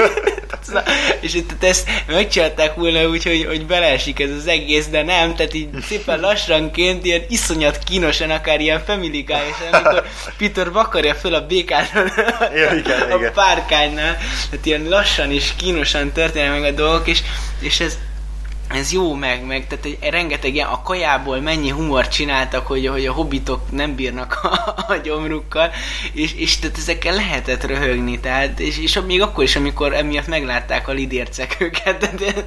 És 1.19 1.33
itt 1.33 1.63
ezt 1.63 1.89
megcsinálták 2.07 2.75
volna 2.75 3.07
úgy, 3.07 3.23
hogy, 3.23 3.45
hogy 3.47 3.65
beleesik 3.65 4.19
ez 4.19 4.29
az 4.29 4.47
egész, 4.47 4.87
de 4.87 5.03
nem, 5.03 5.35
tehát 5.35 5.53
így 5.53 5.69
szépen 5.87 6.19
lassanként, 6.19 7.05
ilyen 7.05 7.21
iszonyat 7.29 7.77
kínosan, 7.77 8.29
akár 8.29 8.59
ilyen 8.59 8.83
family 8.85 9.21
guy 9.21 9.35
amikor 9.71 10.03
Peter 10.37 10.71
vakarja 10.71 11.15
föl 11.15 11.33
a 11.33 11.45
békát 11.45 11.91
Ja, 12.55 12.73
igen, 12.73 13.11
a 13.11 13.15
igen. 13.17 13.33
párkánynál, 13.33 14.17
tehát 14.49 14.65
ilyen 14.65 14.87
lassan 14.89 15.31
és 15.31 15.51
kínosan 15.55 16.11
történnek 16.11 16.59
meg 16.59 16.63
a 16.63 16.75
dolgok, 16.75 17.07
és, 17.07 17.21
és 17.59 17.79
ez, 17.79 17.97
ez 18.67 18.91
jó 18.91 19.13
meg, 19.13 19.45
meg 19.45 19.67
tehát 19.67 19.85
egy, 19.85 19.97
rengeteg 20.09 20.53
ilyen, 20.53 20.67
a 20.67 20.81
kajából 20.81 21.39
mennyi 21.39 21.69
humor 21.69 22.07
csináltak, 22.07 22.67
hogy, 22.67 22.87
hogy 22.87 23.05
a 23.05 23.11
hobbitok 23.11 23.71
nem 23.71 23.95
bírnak 23.95 24.39
a, 24.43 24.75
a 24.87 24.95
gyomrukkal, 25.03 25.71
és, 26.13 26.33
és 26.35 26.59
tehát 26.59 26.77
ezekkel 26.77 27.15
lehetett 27.15 27.63
röhögni, 27.63 28.19
tehát, 28.19 28.59
és, 28.59 28.79
és 28.79 28.99
még 29.07 29.21
akkor 29.21 29.43
is, 29.43 29.55
amikor 29.55 29.93
emiatt 29.93 30.27
meglátták 30.27 30.87
a 30.87 30.91
lidércek 30.91 31.55
őket, 31.59 31.97
tehát, 31.97 32.45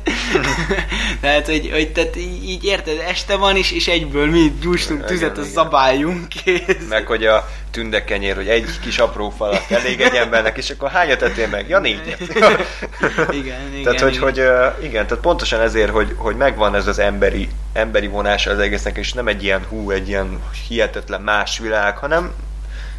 tehát 1.21 1.47
hogy, 1.47 1.71
hogy 1.73 1.93
tehát 1.93 2.17
így, 2.17 2.65
érted, 2.65 3.05
este 3.09 3.37
van 3.37 3.57
is, 3.57 3.73
és 3.73 3.89
egyből 3.89 4.27
mi 4.27 4.53
gyújtsunk 4.61 4.99
Igen, 4.99 5.13
tüzet, 5.13 5.37
a 5.37 5.41
igen. 5.41 5.53
zabáljunk, 5.53 6.29
kész. 6.29 6.87
Meg 6.89 7.07
hogy 7.07 7.27
a 7.27 7.49
tündekenyér, 7.71 8.35
hogy 8.35 8.49
egy 8.49 8.81
kis 8.81 8.99
apró 8.99 9.31
falat 9.31 9.71
elég 9.71 10.01
egy 10.01 10.15
embernek, 10.15 10.57
és 10.57 10.71
akkor 10.71 10.91
hányat 10.91 11.23
ettél 11.23 11.49
meg? 11.49 11.69
Ja, 11.69 11.79
négyet. 11.79 12.21
igen, 12.21 13.73
igen. 13.73 13.83
tehát, 13.83 14.01
hogy, 14.01 14.15
igen. 14.15 14.23
hogy 14.23 14.37
igen, 14.85 15.07
tehát 15.07 15.23
pontosan 15.23 15.61
ezért, 15.61 15.91
hogy, 15.91 16.15
hogy 16.17 16.37
megvan 16.37 16.75
ez 16.75 16.87
az 16.87 16.99
emberi, 16.99 17.49
emberi 17.73 18.07
vonása 18.07 18.51
az 18.51 18.59
egésznek, 18.59 18.97
és 18.97 19.13
nem 19.13 19.29
egy 19.29 19.43
ilyen 19.43 19.65
hú, 19.69 19.91
egy 19.91 20.09
ilyen 20.09 20.43
hihetetlen 20.69 21.21
más 21.21 21.59
világ, 21.59 21.97
hanem 21.97 22.33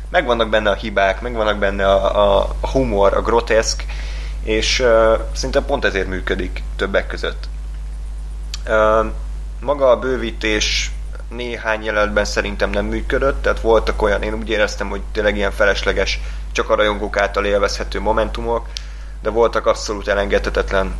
megvannak 0.10 0.50
benne 0.50 0.70
a 0.70 0.76
hibák, 0.76 1.22
megvannak 1.22 1.58
benne 1.58 1.88
a, 1.88 2.18
a, 2.18 2.56
a 2.60 2.68
humor, 2.68 3.14
a 3.14 3.22
groteszk, 3.22 3.86
és 4.44 4.80
uh, 4.80 5.20
szinte 5.34 5.62
pont 5.62 5.86
ezért 5.86 6.08
működik 6.08 6.64
többek 6.76 7.08
között. 7.08 7.48
Uh, 8.68 9.06
maga 9.60 9.90
a 9.90 10.00
bővítés 10.00 10.89
néhány 11.30 11.84
jelenetben 11.84 12.26
szerintem 12.26 12.70
nem 12.70 12.86
működött, 12.86 13.42
tehát 13.42 13.62
voltak 13.62 14.02
olyan, 14.02 14.22
én 14.22 14.34
úgy 14.34 14.50
éreztem, 14.50 14.90
hogy 14.90 15.02
tényleg 15.12 15.36
ilyen 15.36 15.52
felesleges, 15.52 16.20
csak 16.52 16.70
a 16.70 16.76
rajongók 16.76 17.18
által 17.18 17.46
élvezhető 17.46 18.00
momentumok, 18.00 18.68
de 19.22 19.30
voltak 19.30 19.66
abszolút 19.66 20.08
elengedhetetlen 20.08 20.96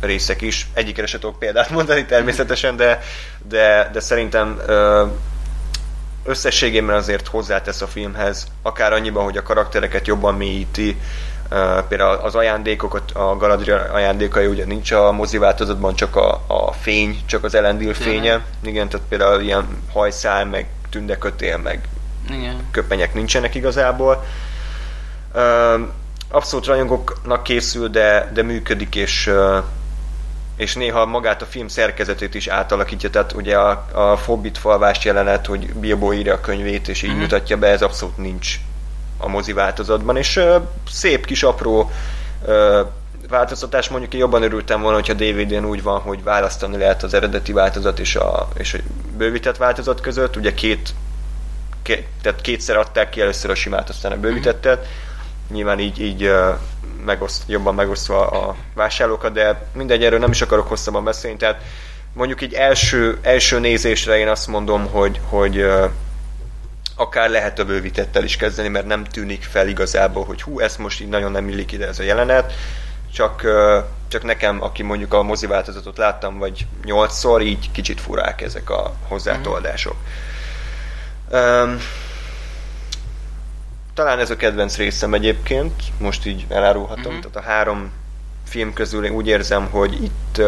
részek 0.00 0.42
is. 0.42 0.68
Egyikre 0.72 1.06
se 1.06 1.18
tudok 1.18 1.38
példát 1.38 1.70
mondani 1.70 2.04
természetesen, 2.04 2.76
de, 2.76 3.00
de, 3.48 3.90
de 3.92 4.00
szerintem 4.00 4.60
összességében 6.24 6.96
azért 6.96 7.28
hozzátesz 7.28 7.82
a 7.82 7.86
filmhez, 7.86 8.46
akár 8.62 8.92
annyiban, 8.92 9.24
hogy 9.24 9.36
a 9.36 9.42
karaktereket 9.42 10.06
jobban 10.06 10.34
mélyíti, 10.34 11.00
például 11.88 12.16
az 12.22 12.34
ajándékokat, 12.34 13.10
a 13.10 13.36
Galadriel 13.36 13.90
ajándékai 13.92 14.46
ugye 14.46 14.64
nincs 14.64 14.90
a 14.90 15.12
mozi 15.12 15.38
változatban, 15.38 15.94
csak 15.94 16.16
a, 16.16 16.44
a 16.46 16.72
fény, 16.72 17.22
csak 17.26 17.44
az 17.44 17.54
Elendil 17.54 17.94
fénye. 17.94 18.44
Igen, 18.62 18.88
tehát 18.88 19.06
például 19.08 19.40
ilyen 19.40 19.66
hajszál, 19.92 20.44
meg 20.44 20.66
tündekötél, 20.90 21.56
meg 21.56 21.88
Igen. 22.30 22.56
köpenyek 22.70 23.14
nincsenek 23.14 23.54
igazából. 23.54 24.24
Abszolút 26.28 26.66
rajongóknak 26.66 27.42
készül, 27.42 27.88
de, 27.88 28.30
de 28.34 28.42
működik, 28.42 28.94
és 28.94 29.32
és 30.56 30.74
néha 30.74 31.06
magát 31.06 31.42
a 31.42 31.46
film 31.46 31.68
szerkezetét 31.68 32.34
is 32.34 32.46
átalakítja, 32.46 33.10
tehát 33.10 33.32
ugye 33.32 33.56
a, 33.56 33.86
a 33.92 34.16
Fobbit 34.16 34.58
falvás 34.58 35.04
jelenet, 35.04 35.46
hogy 35.46 35.72
Bilbo 35.72 36.12
írja 36.12 36.34
a 36.34 36.40
könyvét, 36.40 36.88
és 36.88 37.02
így 37.02 37.08
uh-huh. 37.08 37.22
mutatja 37.22 37.56
be, 37.56 37.66
ez 37.66 37.82
abszolút 37.82 38.16
nincs 38.16 38.58
a 39.24 39.28
mozi 39.28 39.52
változatban, 39.52 40.16
és 40.16 40.40
szép 40.90 41.26
kis 41.26 41.42
apró 41.42 41.90
változtatás, 43.28 43.88
mondjuk 43.88 44.14
én 44.14 44.20
jobban 44.20 44.42
örültem 44.42 44.80
volna, 44.80 44.96
hogyha 44.96 45.14
DVD-n 45.14 45.64
úgy 45.64 45.82
van, 45.82 46.00
hogy 46.00 46.22
választani 46.22 46.76
lehet 46.76 47.02
az 47.02 47.14
eredeti 47.14 47.52
változat 47.52 47.98
és 47.98 48.16
a, 48.16 48.48
és 48.54 48.74
a 48.74 48.78
bővített 49.16 49.56
változat 49.56 50.00
között, 50.00 50.36
ugye 50.36 50.54
két, 50.54 50.94
két 51.82 52.06
tehát 52.22 52.40
kétszer 52.40 52.76
adták 52.76 53.10
ki 53.10 53.20
először 53.20 53.50
a 53.50 53.54
simát, 53.54 53.88
aztán 53.88 54.12
a 54.12 54.16
bővítettet, 54.16 54.78
uh-huh. 54.78 55.56
nyilván 55.56 55.78
így, 55.78 56.00
így 56.00 56.30
megoszt, 57.04 57.42
jobban 57.46 57.74
megosztva 57.74 58.26
a 58.26 58.56
vásárlókat, 58.74 59.32
de 59.32 59.66
mindegy, 59.72 60.04
erről 60.04 60.18
nem 60.18 60.30
is 60.30 60.42
akarok 60.42 60.68
hosszabban 60.68 61.04
beszélni, 61.04 61.36
tehát 61.36 61.62
mondjuk 62.12 62.42
így 62.42 62.52
első, 62.52 63.18
első 63.22 63.58
nézésre 63.58 64.18
én 64.18 64.28
azt 64.28 64.46
mondom, 64.46 64.86
hogy, 64.86 65.20
hogy 65.28 65.66
akár 66.96 67.30
lehet 67.30 67.58
a 67.58 67.64
bővítettel 67.64 68.24
is 68.24 68.36
kezdeni, 68.36 68.68
mert 68.68 68.86
nem 68.86 69.04
tűnik 69.04 69.42
fel 69.42 69.68
igazából, 69.68 70.24
hogy 70.24 70.42
hú, 70.42 70.60
ezt 70.60 70.78
most 70.78 71.00
így 71.00 71.08
nagyon 71.08 71.32
nem 71.32 71.48
illik 71.48 71.72
ide 71.72 71.86
ez 71.86 71.98
a 71.98 72.02
jelenet, 72.02 72.52
csak, 73.12 73.42
uh, 73.44 73.84
csak 74.08 74.22
nekem, 74.22 74.62
aki 74.62 74.82
mondjuk 74.82 75.14
a 75.14 75.22
mozi 75.22 75.46
változatot 75.46 75.96
láttam, 75.96 76.38
vagy 76.38 76.66
nyolcszor, 76.84 77.42
így 77.42 77.70
kicsit 77.70 78.00
furák 78.00 78.40
ezek 78.40 78.70
a 78.70 78.94
hozzátoldások. 79.08 79.96
Um, 81.30 81.78
talán 83.94 84.18
ez 84.18 84.30
a 84.30 84.36
kedvenc 84.36 84.76
részem 84.76 85.14
egyébként, 85.14 85.72
most 85.98 86.26
így 86.26 86.46
elárulhatom, 86.48 87.14
uh-huh. 87.14 87.30
tehát 87.30 87.36
a 87.36 87.50
három 87.50 87.92
film 88.44 88.72
közül 88.72 89.04
én 89.04 89.12
úgy 89.12 89.26
érzem, 89.26 89.70
hogy 89.70 90.02
itt 90.02 90.40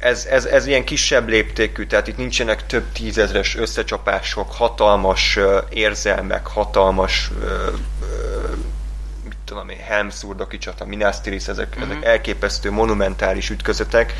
ez, 0.00 0.24
ez, 0.24 0.44
ez 0.44 0.66
ilyen 0.66 0.84
kisebb 0.84 1.28
léptékű, 1.28 1.86
tehát 1.86 2.08
itt 2.08 2.16
nincsenek 2.16 2.66
több 2.66 2.92
tízezres 2.92 3.56
összecsapások, 3.56 4.52
hatalmas 4.52 5.38
érzelmek, 5.68 6.46
hatalmas 6.46 7.30
mit 9.24 9.36
tudom 9.44 9.68
én, 9.68 9.78
Helmszurdoki 9.78 10.58
csata, 10.58 10.84
Minas 10.84 11.20
Tirith, 11.20 11.48
ezek, 11.48 11.74
uh-huh. 11.76 11.90
ezek 11.90 12.04
elképesztő, 12.04 12.70
monumentális 12.70 13.50
ütközetek. 13.50 14.14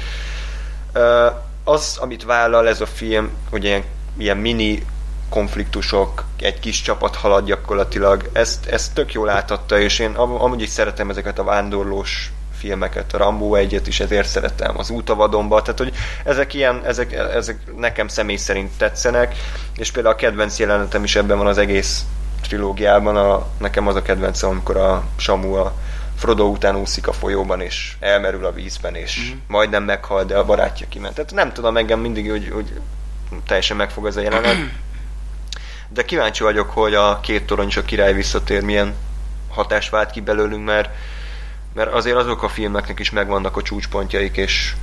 Az, 1.64 1.96
amit 2.00 2.24
vállal 2.24 2.68
ez 2.68 2.80
a 2.80 2.86
film, 2.86 3.30
hogy 3.50 3.64
ilyen, 3.64 3.84
ilyen 4.16 4.36
mini 4.36 4.86
konfliktusok, 5.28 6.24
egy 6.40 6.60
kis 6.60 6.82
csapat 6.82 7.16
halad 7.16 7.44
gyakorlatilag. 7.46 8.30
Ezt, 8.32 8.66
ezt 8.66 8.94
tök 8.94 9.12
jól 9.12 9.28
átadta, 9.28 9.78
és 9.78 9.98
én 9.98 10.14
am- 10.14 10.40
amúgy 10.40 10.62
is 10.62 10.68
szeretem 10.68 11.10
ezeket 11.10 11.38
a 11.38 11.44
vándorlós 11.44 12.32
filmeket, 12.60 13.14
a 13.14 13.18
Rambo 13.18 13.54
egyet 13.54 13.86
is 13.86 14.00
ezért 14.00 14.28
szeretem, 14.28 14.78
az 14.78 14.90
Útavadonba, 14.90 15.62
tehát 15.62 15.78
hogy 15.78 15.92
ezek 16.24 16.54
ilyen, 16.54 16.82
ezek, 16.84 17.12
ezek 17.12 17.58
nekem 17.76 18.08
személy 18.08 18.36
szerint 18.36 18.70
tetszenek, 18.76 19.34
és 19.76 19.90
például 19.90 20.14
a 20.14 20.18
kedvenc 20.18 20.58
jelenetem 20.58 21.04
is 21.04 21.16
ebben 21.16 21.38
van 21.38 21.46
az 21.46 21.58
egész 21.58 22.04
trilógiában, 22.42 23.16
a, 23.16 23.46
nekem 23.58 23.86
az 23.86 23.94
a 23.94 24.02
kedvenc, 24.02 24.42
amikor 24.42 24.76
a 24.76 25.04
Samu 25.16 25.54
a 25.54 25.74
Frodo 26.16 26.44
után 26.44 26.76
úszik 26.76 27.06
a 27.06 27.12
folyóban, 27.12 27.60
és 27.60 27.96
elmerül 28.00 28.44
a 28.44 28.52
vízben, 28.52 28.94
és 28.94 29.20
mm-hmm. 29.20 29.38
majdnem 29.46 29.82
meghal, 29.82 30.24
de 30.24 30.36
a 30.36 30.44
barátja 30.44 30.86
kiment. 30.88 31.14
Tehát 31.14 31.32
nem 31.32 31.52
tudom, 31.52 31.76
engem 31.76 32.00
mindig 32.00 32.30
hogy, 32.30 32.50
hogy 32.52 32.80
teljesen 33.46 33.76
megfog 33.76 34.06
ez 34.06 34.16
a 34.16 34.20
jelenet 34.20 34.56
de 35.92 36.04
kíváncsi 36.04 36.42
vagyok, 36.42 36.70
hogy 36.70 36.94
a 36.94 37.20
két 37.20 37.46
torony 37.46 37.66
és 37.66 37.76
a 37.76 37.82
király 37.82 38.14
visszatér, 38.14 38.62
milyen 38.62 38.94
hatás 39.48 39.88
vált 39.88 40.10
ki 40.10 40.20
belőlünk, 40.20 40.64
mert, 40.64 40.90
mert 41.72 41.92
azért 41.92 42.16
azok 42.16 42.42
a 42.42 42.48
filmeknek 42.48 42.98
is 42.98 43.10
megvannak 43.10 43.56
a 43.56 43.62
csúcspontjaik, 43.62 44.36
és 44.36 44.74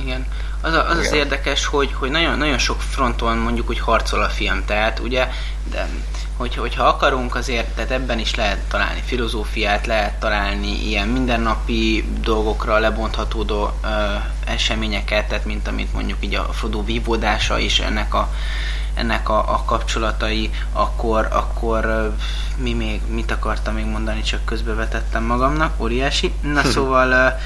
igen. 0.00 0.26
Az, 0.60 0.72
a, 0.72 0.88
az, 0.88 0.98
Igen. 0.98 1.06
az 1.06 1.12
érdekes, 1.12 1.66
hogy, 1.66 1.92
hogy 1.92 2.10
nagyon, 2.10 2.38
nagyon 2.38 2.58
sok 2.58 2.80
fronton 2.80 3.36
mondjuk, 3.36 3.66
hogy 3.66 3.78
harcol 3.78 4.22
a 4.22 4.28
film, 4.28 4.64
tehát 4.64 4.98
ugye, 4.98 5.28
de 5.70 5.88
hogy, 6.36 6.54
hogyha 6.54 6.84
akarunk 6.84 7.34
azért, 7.34 7.68
tehát 7.68 7.90
ebben 7.90 8.18
is 8.18 8.34
lehet 8.34 8.58
találni 8.58 9.02
filozófiát, 9.04 9.86
lehet 9.86 10.20
találni 10.20 10.86
ilyen 10.86 11.08
mindennapi 11.08 12.04
dolgokra 12.20 12.78
lebontható 12.78 13.42
do, 13.42 13.70
ö, 13.84 14.14
eseményeket, 14.44 15.28
tehát 15.28 15.44
mint 15.44 15.68
amit 15.68 15.92
mondjuk 15.92 16.18
így 16.20 16.34
a 16.34 16.42
Frodo 16.42 16.84
vívódása 16.84 17.58
is 17.58 17.78
ennek 17.78 18.14
a 18.14 18.34
ennek 18.98 19.28
a, 19.28 19.38
a 19.38 19.62
kapcsolatai, 19.64 20.50
akkor, 20.72 21.28
akkor 21.30 22.12
mi 22.56 22.72
még, 22.72 23.00
mit 23.08 23.30
akartam 23.30 23.74
még 23.74 23.84
mondani, 23.84 24.20
csak 24.22 24.44
közbevetettem 24.44 25.24
magamnak, 25.24 25.80
óriási. 25.80 26.32
Na 26.40 26.64
szóval, 26.74 27.38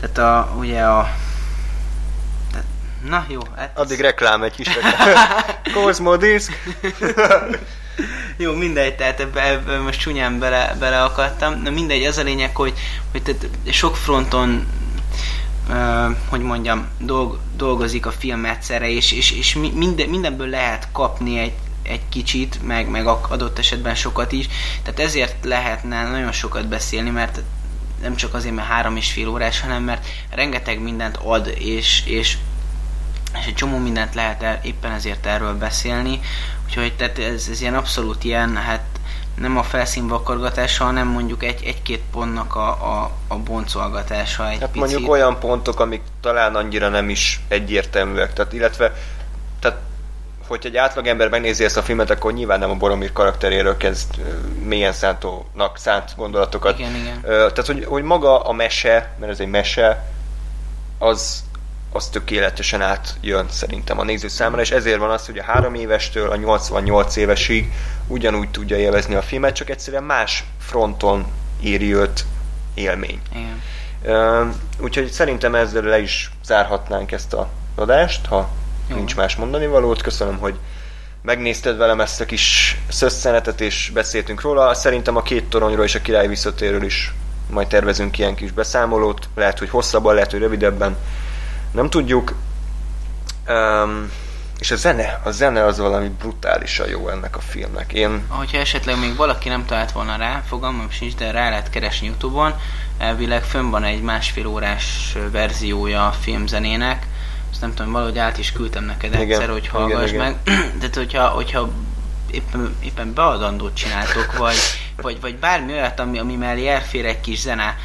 tehát 0.00 0.18
a, 0.18 0.54
ugye 0.58 0.82
a 0.82 1.14
tehát, 2.50 2.66
Na 3.08 3.24
jó. 3.28 3.40
Hát... 3.56 3.78
Addig 3.78 4.00
reklám 4.00 4.42
egy 4.42 4.54
kis 4.54 4.68
Disc. 6.18 6.50
Jó, 8.36 8.52
mindegy, 8.52 8.96
tehát 8.96 9.20
ebbe, 9.20 9.42
ebbe 9.42 9.78
most 9.78 10.00
csúnyán 10.00 10.38
bele, 10.38 10.76
beleakadtam. 10.78 11.62
Na 11.62 11.70
mindegy, 11.70 12.04
az 12.04 12.18
a 12.18 12.22
lényeg, 12.22 12.56
hogy, 12.56 12.72
hogy 13.10 13.22
tehát 13.22 13.48
sok 13.70 13.96
fronton 13.96 14.66
hogy 16.28 16.40
mondjam, 16.40 16.88
dolg, 16.98 17.38
dolgozik 17.56 18.06
a 18.06 18.10
film 18.10 18.44
egyszerre, 18.44 18.90
és, 18.90 19.12
és, 19.12 19.30
és 19.32 19.54
minden, 19.74 20.08
mindenből 20.08 20.48
lehet 20.48 20.88
kapni 20.92 21.38
egy, 21.38 21.54
egy 21.82 22.08
kicsit, 22.08 22.62
meg, 22.62 22.88
meg 22.88 23.06
adott 23.06 23.58
esetben 23.58 23.94
sokat 23.94 24.32
is, 24.32 24.48
tehát 24.82 25.00
ezért 25.00 25.44
lehetne 25.44 26.10
nagyon 26.10 26.32
sokat 26.32 26.68
beszélni, 26.68 27.10
mert 27.10 27.40
nem 28.02 28.16
csak 28.16 28.34
azért, 28.34 28.54
mert 28.54 28.68
három 28.68 28.96
és 28.96 29.12
fél 29.12 29.28
órás, 29.28 29.60
hanem 29.60 29.82
mert 29.82 30.06
rengeteg 30.30 30.80
mindent 30.80 31.16
ad, 31.16 31.54
és, 31.58 32.02
és, 32.06 32.38
és 33.38 33.46
egy 33.46 33.54
csomó 33.54 33.78
mindent 33.78 34.14
lehet 34.14 34.42
el, 34.42 34.60
éppen 34.62 34.92
ezért 34.92 35.26
erről 35.26 35.58
beszélni, 35.58 36.20
úgyhogy 36.66 36.96
tehát 36.96 37.18
ez, 37.18 37.48
ez 37.50 37.60
ilyen 37.60 37.74
abszolút 37.74 38.24
ilyen, 38.24 38.56
hát 38.56 38.89
nem 39.40 39.56
a 39.56 39.62
felszínvakargatása, 39.62 40.84
hanem 40.84 41.08
mondjuk 41.08 41.44
egy, 41.44 41.64
egy-két 41.64 42.02
pontnak 42.12 42.54
a, 42.54 42.68
a, 42.68 43.10
a 43.28 43.36
boncolgatása 43.36 44.48
egy 44.48 44.60
hát 44.60 44.70
picit. 44.70 44.90
mondjuk 44.90 45.10
olyan 45.10 45.38
pontok, 45.38 45.80
amik 45.80 46.02
talán 46.20 46.54
annyira 46.54 46.88
nem 46.88 47.08
is 47.08 47.40
egyértelműek, 47.48 48.32
tehát 48.32 48.52
illetve 48.52 48.94
tehát 49.60 49.78
hogy 50.46 50.66
egy 50.66 50.76
átlagember 50.76 51.28
megnézi 51.28 51.64
ezt 51.64 51.76
a 51.76 51.82
filmet, 51.82 52.10
akkor 52.10 52.32
nyilván 52.32 52.58
nem 52.58 52.70
a 52.70 52.74
Boromir 52.74 53.12
karakteréről 53.12 53.76
kezd 53.76 54.14
mélyen 54.64 54.92
szántónak 54.92 55.78
szánt 55.78 56.12
gondolatokat. 56.16 56.78
Igen, 56.78 56.94
igen. 56.94 57.20
Tehát, 57.22 57.66
hogy, 57.66 57.84
hogy 57.84 58.02
maga 58.02 58.40
a 58.40 58.52
mese, 58.52 59.14
mert 59.18 59.32
ez 59.32 59.40
egy 59.40 59.48
mese, 59.48 60.04
az, 60.98 61.44
az 61.92 62.08
tökéletesen 62.08 62.82
átjön 62.82 63.46
szerintem 63.50 63.98
a 63.98 64.04
néző 64.04 64.28
számára, 64.28 64.62
és 64.62 64.70
ezért 64.70 64.98
van 64.98 65.10
az, 65.10 65.26
hogy 65.26 65.38
a 65.38 65.42
három 65.42 65.74
évestől 65.74 66.30
a 66.30 66.36
88 66.36 67.16
évesig 67.16 67.72
ugyanúgy 68.06 68.50
tudja 68.50 68.76
élvezni 68.76 69.14
a 69.14 69.22
filmet, 69.22 69.54
csak 69.54 69.70
egyszerűen 69.70 70.02
más 70.02 70.44
fronton 70.58 71.26
éri 71.60 71.94
őt 71.94 72.24
élmény. 72.74 73.20
Igen. 73.32 73.62
Uh, 74.02 74.54
úgyhogy 74.80 75.10
szerintem 75.10 75.54
ezzel 75.54 75.82
le 75.82 76.00
is 76.00 76.30
zárhatnánk 76.44 77.12
ezt 77.12 77.32
a 77.32 77.48
adást, 77.74 78.26
ha 78.26 78.48
Jó. 78.88 78.96
nincs 78.96 79.16
más 79.16 79.36
mondani 79.36 79.66
valót. 79.66 80.02
Köszönöm, 80.02 80.38
hogy 80.38 80.54
megnézted 81.22 81.76
velem 81.76 82.00
ezt 82.00 82.20
a 82.20 82.24
kis 82.24 82.76
szösszenetet, 82.88 83.60
és 83.60 83.90
beszéltünk 83.94 84.40
róla. 84.40 84.74
Szerintem 84.74 85.16
a 85.16 85.22
két 85.22 85.44
toronyról 85.44 85.84
és 85.84 85.94
a 85.94 86.00
király 86.00 86.28
visszatérről 86.28 86.82
is 86.82 87.14
majd 87.50 87.68
tervezünk 87.68 88.18
ilyen 88.18 88.34
kis 88.34 88.52
beszámolót. 88.52 89.28
Lehet, 89.34 89.58
hogy 89.58 89.70
hosszabban, 89.70 90.14
lehet, 90.14 90.30
hogy 90.30 90.40
rövidebben 90.40 90.96
nem 91.70 91.90
tudjuk. 91.90 92.34
Um, 93.48 94.10
és 94.58 94.70
a 94.70 94.76
zene, 94.76 95.20
a 95.24 95.30
zene 95.30 95.64
az 95.64 95.78
valami 95.78 96.08
brutálisan 96.08 96.88
jó 96.88 97.08
ennek 97.08 97.36
a 97.36 97.40
filmnek. 97.40 97.92
Én... 97.92 98.24
Hogyha 98.28 98.58
esetleg 98.58 98.98
még 98.98 99.16
valaki 99.16 99.48
nem 99.48 99.64
talált 99.64 99.92
volna 99.92 100.16
rá, 100.16 100.42
fogalmam 100.46 100.90
sincs, 100.90 101.14
de 101.14 101.30
rá 101.30 101.48
lehet 101.48 101.70
keresni 101.70 102.06
Youtube-on, 102.06 102.54
elvileg 102.98 103.42
fönn 103.42 103.70
van 103.70 103.84
egy 103.84 104.02
másfél 104.02 104.46
órás 104.46 105.16
verziója 105.30 106.06
a 106.06 106.12
filmzenének, 106.12 107.06
azt 107.50 107.60
nem 107.60 107.74
tudom, 107.74 107.92
valahogy 107.92 108.18
át 108.18 108.38
is 108.38 108.52
küldtem 108.52 108.84
neked 108.84 109.12
igen, 109.12 109.30
egyszer, 109.30 109.48
hogy 109.48 109.68
hallgass 109.68 110.10
igen, 110.10 110.20
meg. 110.20 110.36
Igen. 110.44 110.72
Tehát, 110.78 110.96
hogyha, 110.96 111.28
hogyha 111.28 111.70
éppen, 112.30 112.76
éppen 112.80 113.14
beadandót 113.14 113.74
csináltok, 113.74 114.38
vagy, 114.38 114.56
vagy, 114.96 115.20
vagy 115.20 115.36
bármi 115.36 115.72
olyat, 115.72 116.00
ami, 116.00 116.18
ami 116.18 116.36
mellé 116.36 116.68
elfér 116.68 117.04
egy 117.04 117.20
kis 117.20 117.40
zene, 117.40 117.76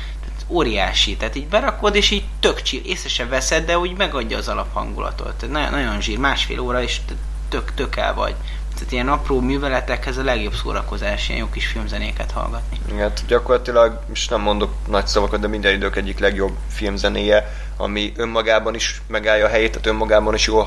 óriási, 0.47 1.17
tehát 1.17 1.35
így 1.35 1.47
berakod, 1.47 1.95
és 1.95 2.11
így 2.11 2.23
tök 2.39 2.61
csír, 2.61 2.81
észre 2.85 3.09
sem 3.09 3.29
veszed, 3.29 3.65
de 3.65 3.77
úgy 3.77 3.97
megadja 3.97 4.37
az 4.37 4.47
alaphangulatot. 4.47 5.49
Nagyon, 5.49 5.71
nagyon 5.71 6.01
zsír, 6.01 6.17
másfél 6.17 6.59
óra, 6.59 6.81
és 6.81 6.99
tök, 7.49 7.73
tök 7.73 7.95
el 7.95 8.13
vagy. 8.13 8.35
Tehát 8.73 8.91
ilyen 8.91 9.09
apró 9.09 9.39
műveletekhez 9.39 10.17
a 10.17 10.23
legjobb 10.23 10.53
szórakozás, 10.53 11.27
ilyen 11.27 11.39
jó 11.39 11.49
kis 11.49 11.67
filmzenéket 11.67 12.31
hallgatni. 12.31 12.79
Hát 12.99 13.23
gyakorlatilag, 13.27 13.99
és 14.13 14.27
nem 14.27 14.41
mondok 14.41 14.73
nagy 14.87 15.07
szavakat, 15.07 15.39
de 15.39 15.47
minden 15.47 15.73
idők 15.73 15.95
egyik 15.95 16.19
legjobb 16.19 16.55
filmzenéje, 16.69 17.53
ami 17.77 18.13
önmagában 18.15 18.75
is 18.75 19.01
megállja 19.07 19.45
a 19.45 19.49
helyét, 19.49 19.71
tehát 19.71 19.87
önmagában 19.87 20.33
is 20.33 20.47
jól 20.47 20.63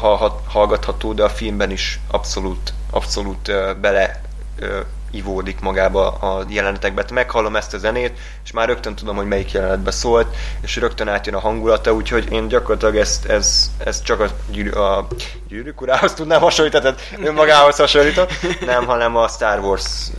hallgatható, 0.46 1.12
de 1.12 1.22
a 1.22 1.28
filmben 1.28 1.70
is 1.70 2.00
abszolút, 2.10 2.72
abszolút 2.90 3.48
uh, 3.48 3.74
bele 3.74 4.20
uh, 4.60 4.78
ivódik 5.10 5.60
magába 5.60 6.08
a 6.08 6.44
jelenetekbe. 6.48 7.00
Hát 7.00 7.10
meghallom 7.10 7.56
ezt 7.56 7.74
a 7.74 7.78
zenét, 7.78 8.18
és 8.44 8.52
már 8.52 8.68
rögtön 8.68 8.94
tudom, 8.94 9.16
hogy 9.16 9.26
melyik 9.26 9.52
jelenetbe 9.52 9.90
szólt, 9.90 10.36
és 10.60 10.76
rögtön 10.76 11.08
átjön 11.08 11.34
a 11.34 11.40
hangulata, 11.40 11.92
úgyhogy 11.92 12.32
én 12.32 12.48
gyakorlatilag 12.48 12.96
ezt, 12.96 13.24
ez, 13.24 13.70
ez 13.78 14.02
csak 14.02 14.20
a, 14.20 14.26
gyűrű, 14.50 14.70
a 14.70 15.06
gyűrűk 15.48 15.80
urához 15.80 16.14
tudnám 16.14 16.40
hasonlítani, 16.40 16.82
tehát 16.82 17.00
önmagához 17.28 17.76
hasonlítom, 17.76 18.26
nem, 18.66 18.86
hanem 18.86 19.16
a 19.16 19.28
Star 19.28 19.58
Wars 19.58 20.10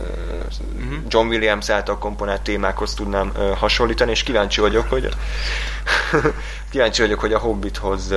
John 1.08 1.26
Williams 1.26 1.68
által 1.68 1.98
komponált 1.98 2.42
témákhoz 2.42 2.94
tudnám 2.94 3.32
hasonlítani, 3.56 4.10
és 4.10 4.22
kíváncsi 4.22 4.60
vagyok, 4.60 4.88
hogy 4.88 5.08
kíváncsi 6.70 7.02
vagyok, 7.02 7.20
hogy 7.20 7.32
a 7.32 7.38
Hobbithoz 7.38 8.14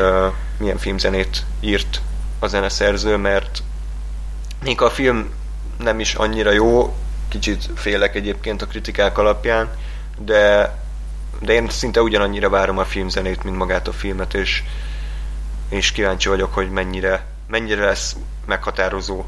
milyen 0.58 0.78
filmzenét 0.78 1.44
írt 1.60 2.02
a 2.40 2.48
zeneszerző, 2.48 3.18
mert 3.18 3.64
még 4.64 4.82
a 4.82 4.90
film 4.90 5.32
nem 5.78 6.00
is 6.00 6.14
annyira 6.14 6.52
jó, 6.52 6.96
kicsit 7.28 7.70
félek 7.76 8.16
egyébként 8.16 8.62
a 8.62 8.68
kritikák 8.68 9.18
alapján, 9.18 9.70
de, 10.18 10.76
de 11.40 11.54
én 11.54 11.70
szinte 11.70 12.02
ugyanannyira 12.02 12.50
várom 12.50 12.78
a 12.78 12.86
filmzenét, 12.86 13.44
mint 13.44 13.58
magát 13.58 13.88
a 13.88 13.92
filmet, 13.92 14.34
és, 14.34 14.64
és 15.70 15.92
kíváncsi 15.92 16.30
vagyok, 16.30 16.54
hogy 16.54 16.70
mennyire, 16.70 17.26
mennyire 17.48 17.86
lesz 17.86 18.16
meghatározó 18.46 19.24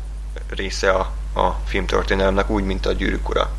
része 0.49 0.91
a, 0.91 1.11
a 1.39 1.59
filmtörténelemnek, 1.65 2.49
úgy, 2.49 2.63
mint 2.63 2.85
a 2.85 2.91
Gyűrűk 2.91 3.29
Ura. 3.29 3.51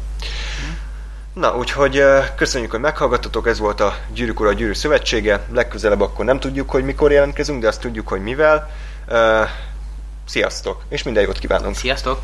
Na, 1.33 1.57
úgyhogy 1.57 2.03
köszönjük, 2.37 2.71
hogy 2.71 2.81
meghallgattatok, 2.81 3.47
ez 3.47 3.59
volt 3.59 3.81
a 3.81 3.97
Gyűrűk 4.13 4.41
Ura 4.41 4.53
Gyűrű 4.53 4.73
Szövetsége, 4.73 5.47
legközelebb 5.53 6.01
akkor 6.01 6.25
nem 6.25 6.41
tudjuk, 6.41 6.71
hogy 6.71 6.85
mikor 6.85 7.13
jelentkezünk, 7.13 7.61
de 7.61 7.69
azt 7.69 7.81
tudjuk, 7.81 8.09
hogy 8.09 8.23
mivel. 8.23 8.71
Sziasztok, 10.25 10.85
és 10.89 11.03
minden 11.03 11.23
jót 11.23 11.39
kívánunk! 11.39 11.77
Sziasztok! 11.77 12.21